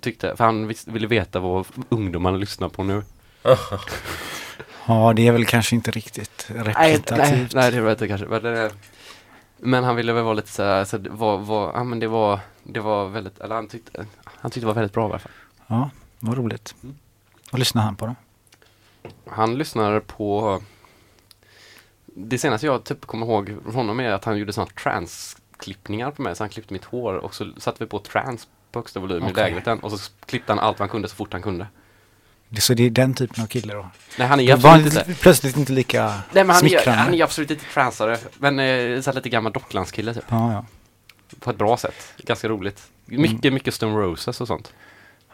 [0.00, 3.02] tyckte, för han ville veta vad ungdomarna lyssnar på nu.
[4.86, 7.54] Ja, det är väl kanske inte riktigt Nej, representativt.
[7.54, 8.26] nej, nej, det var inte kanske.
[8.26, 8.70] Men, det,
[9.58, 12.06] men han ville väl vara lite så här, så det var, var, ja men det
[12.08, 15.18] var, det var väldigt, eller han tyckte, han tyckte det var väldigt bra i alla
[15.18, 15.32] fall.
[15.66, 16.74] Ja, vad roligt.
[16.82, 16.96] Mm.
[17.50, 18.14] Vad lyssnar han på då?
[19.30, 20.62] Han lyssnar på
[22.06, 26.22] Det senaste jag typ kommer ihåg från honom är att han gjorde sådana transklippningar på
[26.22, 26.36] mig.
[26.36, 29.26] Så han klippte mitt hår och så satte vi på trans på högsta volym i
[29.26, 29.34] Okej.
[29.34, 31.66] lägenheten och så klippte han allt han kunde så fort han kunde.
[32.58, 33.90] Så det är den typen av kille då?
[34.18, 37.22] Nej han är var absolut inte plötsligt inte lika Nej men han är, han är
[37.22, 38.18] absolut inte transare.
[38.38, 40.24] Men eh, så lite gammal docklandskille typ.
[40.28, 40.66] Ja, ja.
[41.40, 42.14] På ett bra sätt.
[42.16, 42.90] Ganska roligt.
[43.04, 44.72] Mycket, mycket Stone Roses och sånt.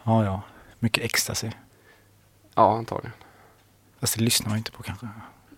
[0.03, 0.41] Ja, ja.
[0.79, 1.51] Mycket ecstasy.
[2.55, 3.13] Ja antagligen.
[3.99, 5.07] Fast det lyssnar man inte på kanske.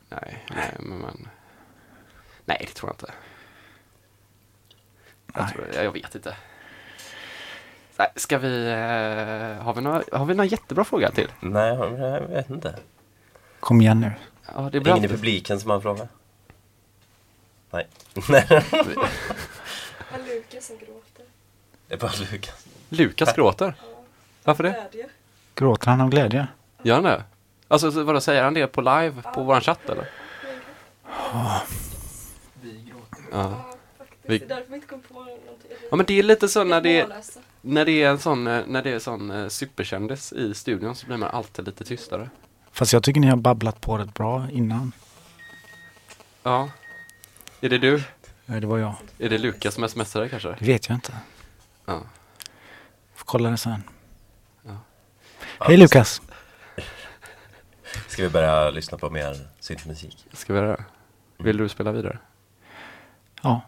[0.10, 1.28] Nej, nej men, men
[2.45, 3.14] Nej det tror jag inte.
[5.34, 6.36] Jag, tror, jag vet inte.
[8.16, 11.32] Ska vi, eh, har vi några, har vi några jättebra frågor till?
[11.39, 12.76] Nej, jag vet inte.
[13.60, 14.12] Kom igen nu.
[14.56, 15.06] Ja, det är Ingen bra.
[15.06, 16.08] i publiken som har en fråga?
[17.72, 17.88] Nej.
[18.30, 18.46] Nej.
[18.50, 21.26] Ja, Lukas som gråter.
[21.88, 22.66] Det är bara Lukas.
[22.89, 23.74] Lukas gråter.
[24.43, 24.70] Varför det?
[24.91, 25.10] Glädje.
[25.56, 26.48] Gråter han av glädje?
[26.84, 27.24] Gör han det?
[27.68, 30.10] Alltså så vadå, säger han det på live på våran chatt eller?
[31.34, 31.62] Ja.
[33.32, 33.66] Ja,
[33.98, 34.20] faktiskt.
[34.22, 35.72] Vi- Det är därför vi inte kom på någonting.
[35.89, 37.39] ja men det är lite så när det är, Mållösa.
[37.66, 41.05] När det är en sån, eh, när det är sån eh, superkändis i studion så
[41.05, 42.30] blir man alltid lite tystare.
[42.72, 44.91] Fast jag tycker ni har babblat på rätt bra innan.
[46.43, 46.70] Ja.
[47.61, 48.03] Är det du?
[48.45, 48.95] Ja, det var jag.
[49.20, 50.55] Är det Lukas som smsar dig kanske?
[50.59, 51.13] Det vet jag inte.
[51.86, 52.01] Ja.
[53.16, 53.84] Får kolla det sen.
[54.63, 54.78] Ja.
[55.59, 56.22] Hej Lukas!
[58.07, 60.28] Ska vi börja lyssna på mer syntmusik?
[60.34, 60.84] Ska vi göra det?
[61.38, 62.18] Vill du spela vidare?
[63.41, 63.61] Ja.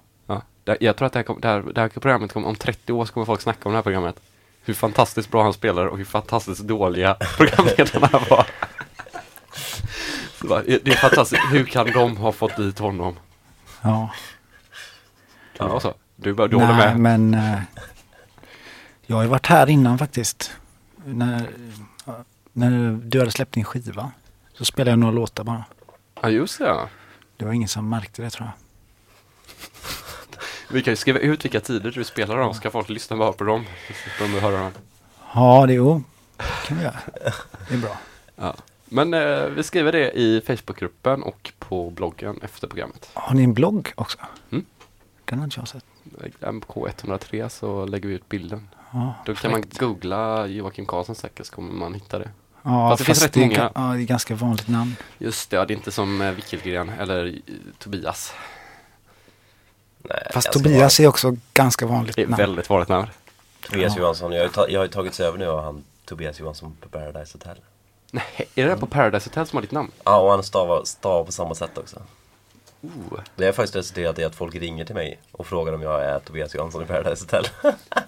[0.68, 2.94] Det- Jag tror att det här, kom, det här, det här programmet kommer, om 30
[2.94, 4.20] år så kommer folk snacka om det här programmet.
[4.66, 8.48] Hur fantastiskt bra han spelar och hur fantastiskt dåliga programledarna var.
[10.42, 11.42] Bara, Det är fantastiskt.
[11.52, 13.16] Hur kan de ha fått dit honom?
[13.82, 14.10] Ja.
[15.58, 15.94] Kan det vara så?
[16.16, 17.00] Du, du håller Nej, med?
[17.00, 17.60] men eh,
[19.06, 20.52] jag har ju varit här innan faktiskt.
[21.06, 21.50] När,
[22.54, 24.12] när du hade släppt din skiva
[24.54, 25.66] så spelade jag några låtar bara.
[26.22, 26.66] Ja, just det.
[26.66, 26.90] ja.
[27.38, 28.54] Det var ingen som märkte det tror jag.
[30.70, 33.44] Vi kan ju skriva ut vilka tider du spelar dem, ska folk lyssna bara på
[33.44, 33.66] dem.
[34.20, 34.72] De höra dem.
[35.34, 36.04] Ja, det jo,
[36.68, 36.96] kan vi göra.
[37.70, 37.98] Det är bra.
[38.36, 38.56] Ja.
[38.86, 43.10] Men eh, vi skriver det i Facebookgruppen och på bloggen efter programmet.
[43.14, 44.18] Har ni en blogg också?
[44.52, 44.66] Mm.
[45.26, 45.86] Den har inte jag sett.
[46.40, 48.70] MK103 så lägger vi ut bilden.
[48.92, 52.30] Ja, Då kan man googla Joakim Karlsson säkert så kommer man hitta det.
[52.64, 53.56] Ja, Fast det finns rätt många.
[53.56, 54.96] ga- Ja, det är ganska vanligt namn.
[55.18, 57.34] Just det, ja, det är inte som eh, Wickelgren eller eh,
[57.80, 58.34] Tobias.
[60.10, 62.36] Nej, Fast Tobias är också ganska vanligt namn.
[62.36, 63.08] väldigt vanligt namn.
[63.70, 64.02] Tobias Ja.
[64.02, 66.40] Johansson, jag har, ju ta, jag har ju tagit sig över nu och han Tobias
[66.40, 67.58] Johansson på Paradise Hotel.
[68.12, 68.24] Nej,
[68.56, 69.92] är det där på Paradise Hotel som har ditt namn?
[70.04, 72.02] Ja, och han stavar, stavar på samma sätt också.
[72.82, 73.20] Oh.
[73.36, 76.20] Det har faktiskt resulterat i att folk ringer till mig och frågar om jag är
[76.20, 77.48] Tobias Johansson i Paradise Hotel.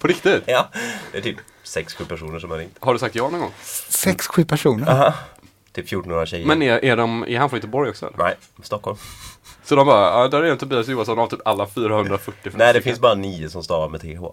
[0.00, 0.42] På riktigt?
[0.46, 0.68] ja,
[1.12, 2.76] det är typ 6-7 personer som har ringt.
[2.80, 3.52] Har du sagt ja någon gång?
[3.88, 4.90] Sex, sju personer.
[4.90, 5.14] Aha.
[5.72, 6.46] Typ 1400 tjejer.
[6.46, 8.06] Men är, är, de, är han från Göteborg också?
[8.06, 8.18] Eller?
[8.18, 8.98] Nej, Stockholm.
[9.64, 12.82] Så de bara, ja, där är en Tobias Johansson av typ alla 440 Nej, det
[12.82, 14.24] finns bara nio som stavar med TH.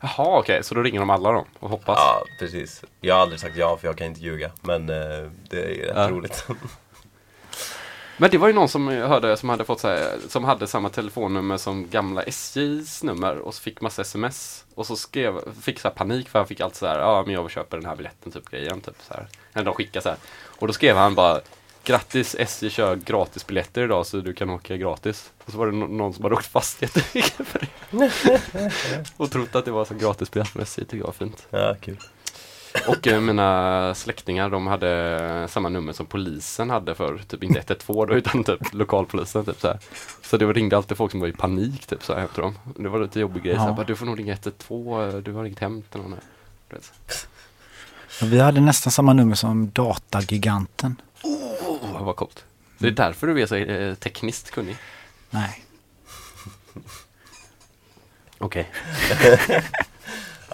[0.00, 0.64] Jaha, okej.
[0.64, 1.98] Så då ringer de alla då och hoppas?
[1.98, 2.82] Ja, precis.
[3.00, 4.50] Jag har aldrig sagt ja för jag kan inte ljuga.
[4.60, 6.08] Men eh, det är rätt Ja.
[6.10, 6.46] roligt.
[8.16, 10.66] Men det var ju någon som jag hörde som hade fått så här, som hade
[10.66, 14.64] samma telefonnummer som gamla SJs nummer och så fick massa sms.
[14.74, 17.50] Och så skrev, fick så panik för han fick allt så här, ja men jag
[17.50, 19.26] köper den här biljetten typ grejen typ så här.
[19.52, 20.18] Eller de skickade så här.
[20.46, 21.40] Och då skrev han bara
[21.84, 25.30] Grattis SJ kör gratis biljetter idag så du kan åka gratis.
[25.44, 28.10] Och så var det nå- någon som hade åkt fast jättemycket för det.
[29.16, 31.46] och trott att det var så gratis biljett från SJ, tycker jag var fint.
[31.50, 31.96] Ja, kul.
[32.88, 38.08] Och eh, mina släktingar de hade samma nummer som polisen hade för typ inte 112
[38.08, 39.78] då utan typ lokalpolisen typ så här.
[40.22, 42.58] Så det ringde alltid folk som var i panik typ så här hem till dem.
[42.76, 43.54] Det var lite jobbig grej.
[43.54, 43.74] Så här, Ja.
[43.74, 46.12] bara, du får nog ringa 112, du har ringt hem till någon.
[46.12, 46.22] här."
[48.22, 50.96] Vi hade nästan samma nummer som datagiganten.
[51.22, 52.44] Oh, vad coolt.
[52.78, 54.76] Det är därför du är så eh, tekniskt kunnig.
[55.30, 55.64] Nej.
[58.38, 58.70] Okej.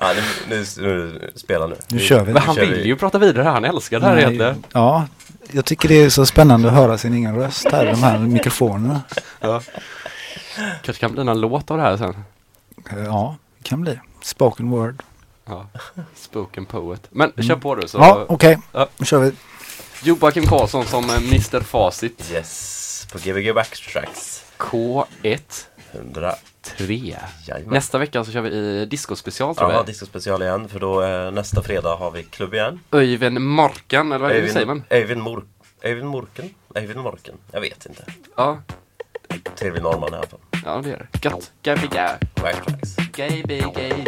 [0.01, 1.77] ja, nu, nu, nu, spela nu.
[1.89, 2.33] Nu kör vi.
[2.33, 4.65] Men han kör vill ju prata vidare, han älskar det här Nej, egentligen.
[4.73, 5.07] Ja,
[5.53, 9.03] jag tycker det är så spännande att höra sin egen röst här de här mikrofonerna.
[9.41, 9.63] Ja.
[10.83, 12.25] Kanske kan bli någon låt av det här sen.
[13.07, 14.01] Ja, det kan bli.
[14.23, 15.03] Spoken word.
[15.45, 15.67] Ja.
[16.15, 17.09] Spoken poet.
[17.11, 17.99] Men kör på du så.
[17.99, 18.59] Ja, okej.
[18.73, 18.89] Ja.
[18.97, 19.33] Nu kör vi.
[20.03, 22.31] Joakim Karlsson som eh, Mr Facit.
[22.33, 24.45] Yes, på Gbg Backtracks.
[24.59, 25.39] K1
[25.93, 26.35] 100.
[26.63, 27.17] 3.
[27.47, 27.75] Jajamän.
[27.75, 29.87] Nästa vecka så kör vi i discospecial tror Ja, jag.
[29.87, 30.69] disco special igen.
[30.69, 32.81] För då eh, nästa fredag har vi klubb igen.
[32.93, 34.83] Öyvind Morkan, eller vad hur säger man?
[34.91, 35.45] Eivind Mor...
[35.83, 36.55] Eivind Morken?
[36.75, 37.35] Eivind Morken?
[37.53, 38.05] Jag vet inte.
[38.37, 38.63] Ja,
[39.59, 40.41] Trevlig norrman i alla fall.
[40.65, 41.25] ja det är det.
[41.29, 41.53] Gött.
[41.63, 42.19] Gabiga.
[42.35, 42.97] Backtracks.
[42.97, 44.05] Gay, gay,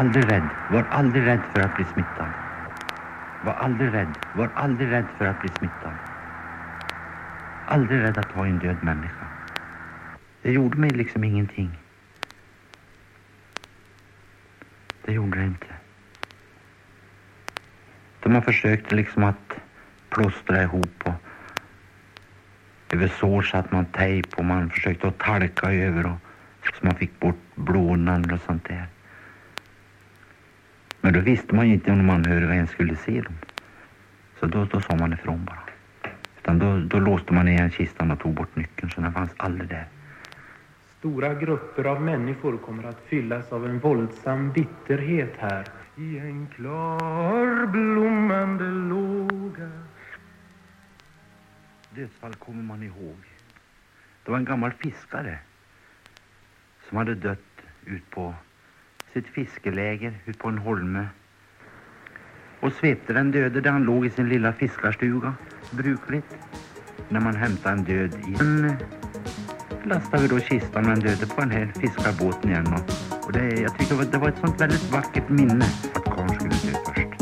[0.00, 0.48] aldrig rädd.
[0.70, 2.28] Var aldrig rädd för att bli smittad.
[3.44, 4.14] Var aldrig rädd.
[4.36, 5.92] Var aldrig rädd för att bli smittad.
[7.66, 9.26] Aldrig rädd att ta en död människa.
[10.42, 11.70] Det gjorde mig liksom ingenting.
[15.04, 15.66] Det gjorde det inte.
[18.20, 19.60] De har försökt liksom att
[20.08, 21.14] plåstra ihop och
[22.92, 26.18] över sår satte man tejp och man försökte att talka över och
[26.64, 28.86] så man fick bort blånand och sånt där.
[31.00, 33.34] Men då visste man ju inte om de anhöriga ens skulle se dem.
[34.40, 35.62] Så då, då sa man ifrån bara.
[36.38, 39.68] Utan då, då låste man igen kistan och tog bort nyckeln så den fanns aldrig
[39.68, 39.86] där.
[40.98, 45.64] Stora grupper av människor kommer att fyllas av en våldsam bitterhet här.
[45.96, 49.70] I en klar blommande låga.
[51.90, 53.16] Dödsfall kommer man ihåg.
[54.24, 55.38] Det var en gammal fiskare
[56.88, 58.34] som hade dött ut på
[59.12, 61.06] sitt fiskeläger ut på en holme
[62.60, 65.34] och svepte den döde där han låg i sin lilla fiskarstuga,
[65.70, 66.36] brukligt.
[67.08, 68.74] När man hämtade en död i Sen eh,
[69.84, 72.66] lastade vi då kistan med den döde på den här fiskarbåten igen.
[72.66, 75.64] Och, och det, jag tyckte det var, det var ett sånt väldigt vackert minne
[75.94, 77.19] att karln skulle dö först.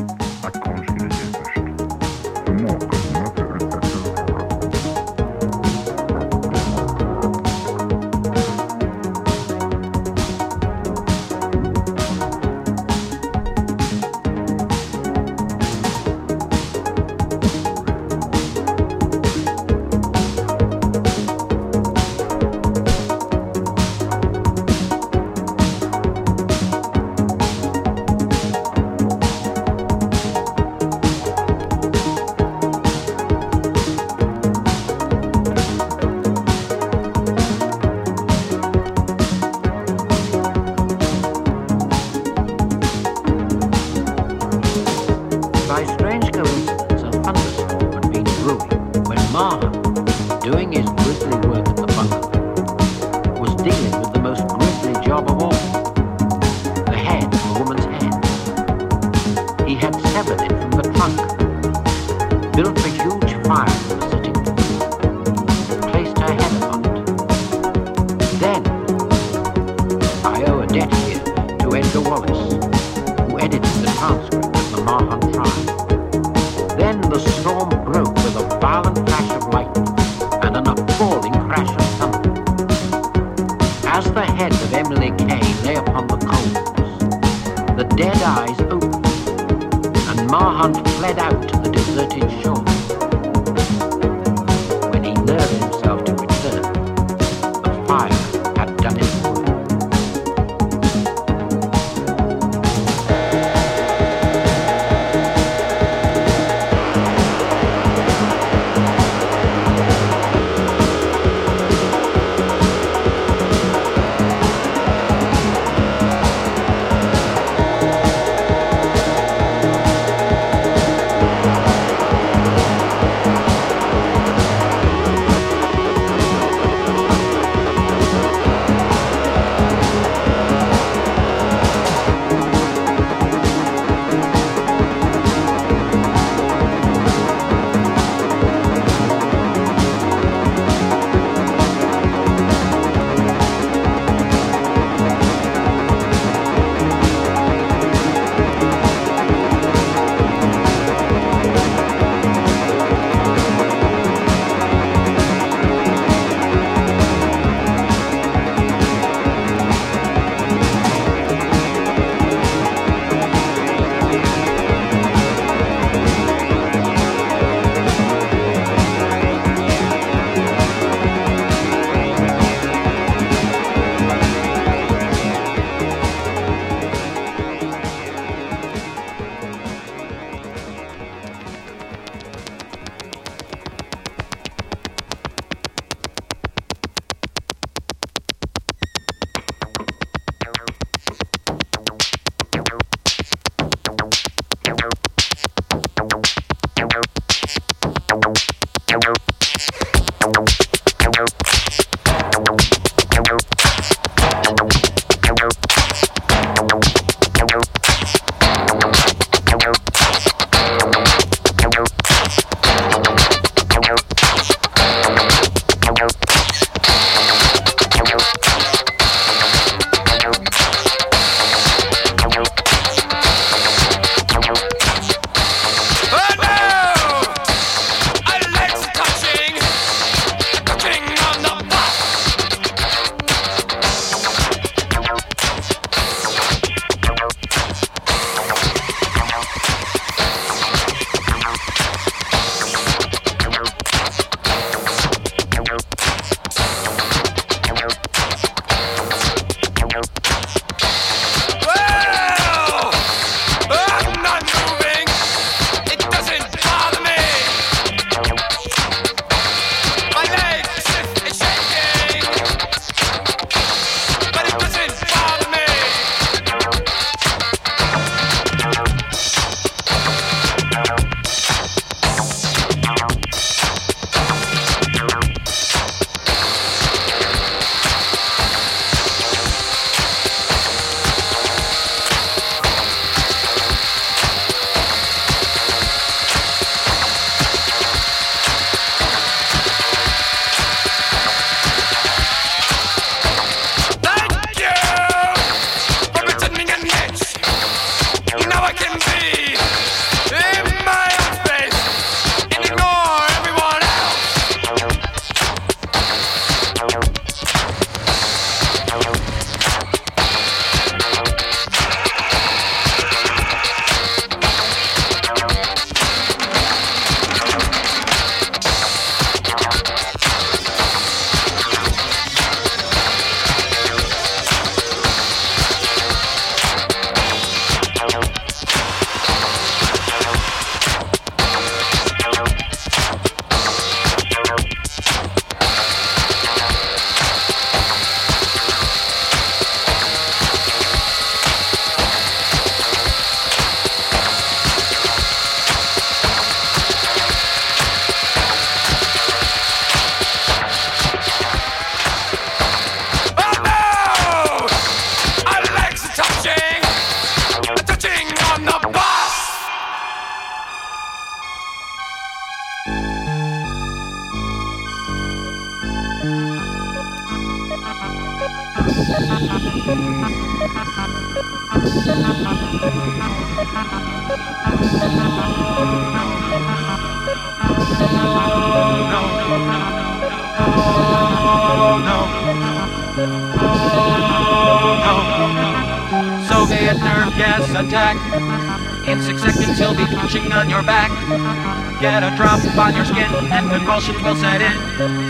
[393.79, 394.75] Convulsions will set in.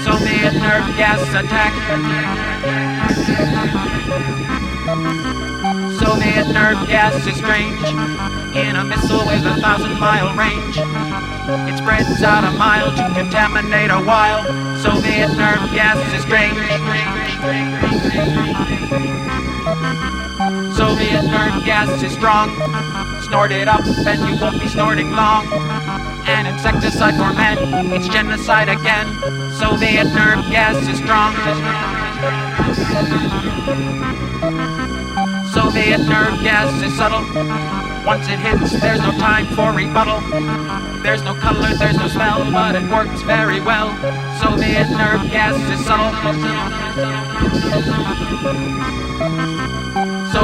[0.02, 1.72] Soviet nerve gas attack.
[6.00, 7.84] Soviet nerve gas is strange.
[8.56, 10.78] In a missile with a thousand mile range.
[11.68, 14.42] It spreads out a mile to contaminate a while.
[14.78, 16.56] Soviet nerve gas is strange.
[20.74, 22.48] Soviet nerve gas is strong.
[23.28, 26.17] Snort it up and you won't be snorting long.
[26.28, 27.56] An insecticide for men,
[27.92, 29.06] it's genocide again.
[29.54, 31.32] Soviet nerve gas is strong.
[35.52, 37.24] Soviet nerve gas is subtle.
[38.04, 40.20] Once it hits, there's no time for rebuttal.
[41.02, 43.88] There's no color, there's no smell, but it works very well.
[44.38, 46.12] Soviet nerve gas is subtle.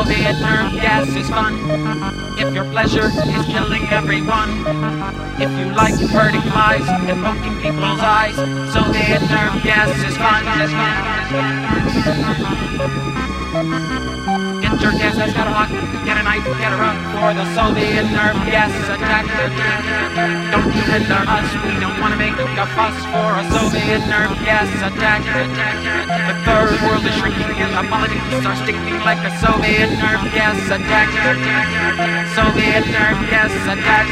[0.04, 1.54] Soviet nerve gas is fun.
[2.38, 4.50] If your pleasure is killing everyone.
[5.40, 8.36] If you like hurting flies and poking people's eyes.
[8.74, 10.44] Soviet nerve gas is fun.
[10.44, 11.24] Get your gas
[13.16, 13.80] mask
[14.26, 14.53] out of
[15.54, 15.70] hot.
[16.04, 19.26] Get a knife, get a rug for the Soviet nerve gas attack.
[20.50, 21.48] Don't hinder us.
[21.62, 25.22] We don't want to make a fuss for a Soviet nerve gas attack.
[25.22, 30.58] The third world is shrinking and the politics are sticking like a Soviet nerve gas
[30.66, 31.08] attack.
[32.34, 34.10] Soviet nerve gas attack.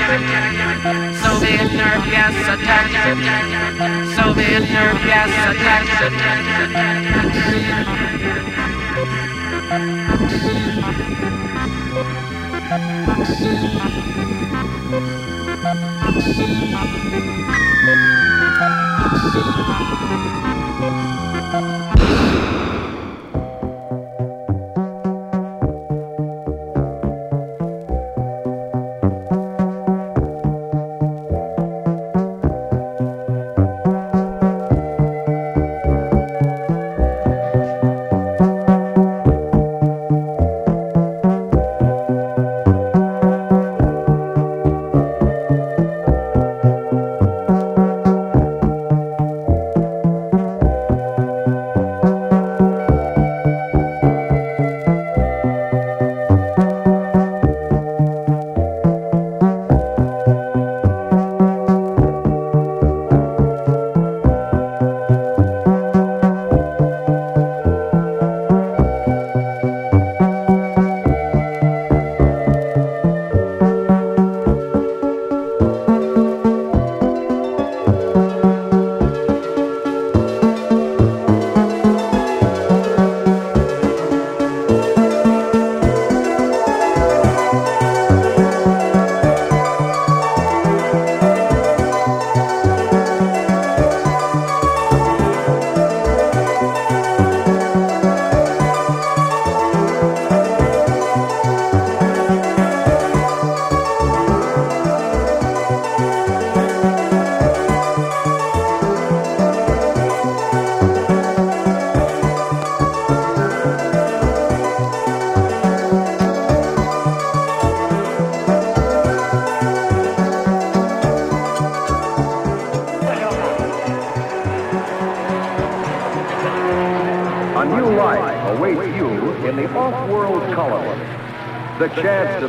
[1.19, 2.87] Soviet nerve gas attack.
[4.15, 5.03] Soviet nerve
[12.73, 13.17] Thank
[20.37, 20.42] you.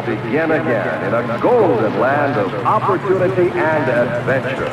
[0.05, 4.72] Begin again in a golden land of opportunity and adventure.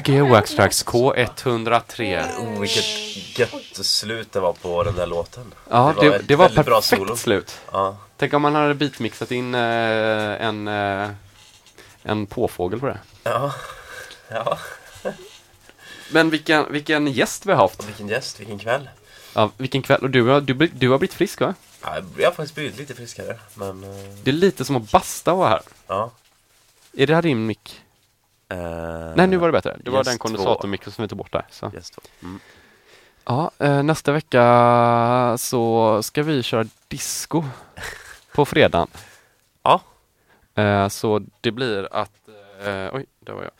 [0.00, 2.22] Gbg Waxtrax K103.
[2.38, 2.84] Oh, vilket
[3.38, 5.54] gött slut det var på den där låten.
[5.70, 7.16] Ja, var det, det var perfekt solo.
[7.16, 7.60] slut.
[7.72, 7.96] Ja.
[8.16, 9.60] Tänk om man hade beatmixat in eh,
[10.46, 11.08] en, eh,
[12.02, 12.98] en påfågel på det.
[13.22, 13.54] Ja.
[14.28, 14.58] Ja.
[16.12, 17.88] Men vilken, vilken gäst vi har haft.
[17.88, 18.88] Vilken gäst, vilken kväll.
[19.34, 20.00] Ja, vilken kväll.
[20.02, 21.54] Och du, har- du, du har blivit frisk va?
[21.82, 23.84] Ja, jag har faktiskt blivit lite friskare, men...
[23.84, 23.90] eh,
[24.22, 25.62] Det är lite som att basta vara här.
[25.86, 26.10] Ja.
[26.96, 27.80] Är det här din mick?
[28.48, 29.76] Eh, Nej, nu var det bättre.
[29.84, 30.22] Det var gäst den två.
[30.22, 31.46] kondensatormicken som vi tog bort där.
[31.50, 31.70] Så.
[31.70, 32.02] Två.
[32.22, 32.40] Mm.
[33.24, 37.44] Ja, eh, nästa vecka så ska vi köra disco
[38.34, 38.88] på fredagen.
[39.62, 39.80] Ja.
[40.54, 42.12] Eh, så det blir att,
[42.92, 43.52] oj, där var jag.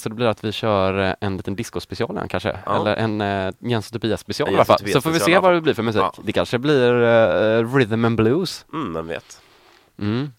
[0.00, 2.58] Så det blir att vi kör en liten disco-special kanske.
[2.66, 2.80] Ja.
[2.80, 3.20] Eller en
[3.58, 4.92] Jens och Tobias-special En i alla fall.
[4.92, 6.02] Så får vi se vad det blir för musik.
[6.02, 6.14] Ja.
[6.24, 8.66] Det kanske blir eh, rhythm and blues.
[8.72, 9.40] Mm, vem vet.
[9.98, 10.32] Mm.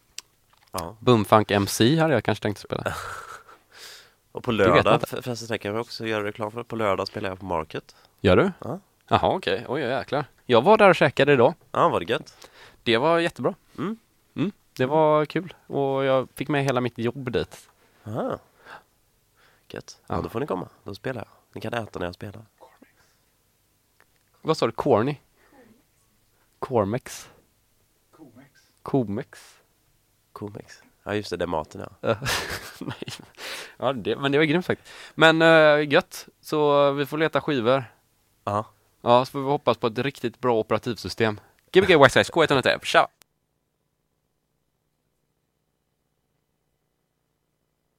[0.73, 0.95] Ja.
[0.99, 2.83] Bumfunk MC hade jag kanske tänkt spela.
[4.31, 6.63] Och på lördag, förresten tänker jag också göra reklam för.
[6.63, 7.95] På lördag spelar jag på Market.
[8.21, 8.51] Gör du?
[8.59, 8.79] Ja.
[9.07, 9.65] Jaha, okej.
[9.67, 10.25] Oj, oj, jäklar.
[10.45, 11.53] Jag var där och käkade idag.
[11.71, 12.49] Ja, var det gött?
[12.83, 13.55] Det var jättebra.
[13.77, 13.97] Mm.
[14.35, 17.69] Mm, det var kul och jag fick med hela mitt jobb dit.
[18.07, 18.39] Aha.
[19.67, 20.01] Gött.
[20.07, 20.15] Ja.
[20.15, 20.21] Ja.
[20.21, 20.67] då får ni komma.
[20.83, 21.27] Då spelar jag.
[21.53, 22.41] Ni kan äta när jag spelar.
[24.41, 24.71] Vad sa du?
[24.71, 25.15] Corny?
[26.59, 27.29] Cormex?
[28.11, 28.61] Comex?
[28.81, 29.52] Comex.
[31.03, 31.37] Ja, just det.
[31.37, 32.09] Det är maten ja.
[32.09, 32.17] Eh.
[33.77, 34.91] Ja, det, men det var grymt faktiskt.
[35.15, 36.27] Men uh, gött.
[36.41, 37.83] Så vi får leta skivor.
[38.43, 38.65] Ja.
[39.01, 41.39] Ja, så får vi hoppas på ett riktigt bra operativsystem.
[41.71, 42.79] Gbg White Size K103.
[42.83, 43.07] Tja!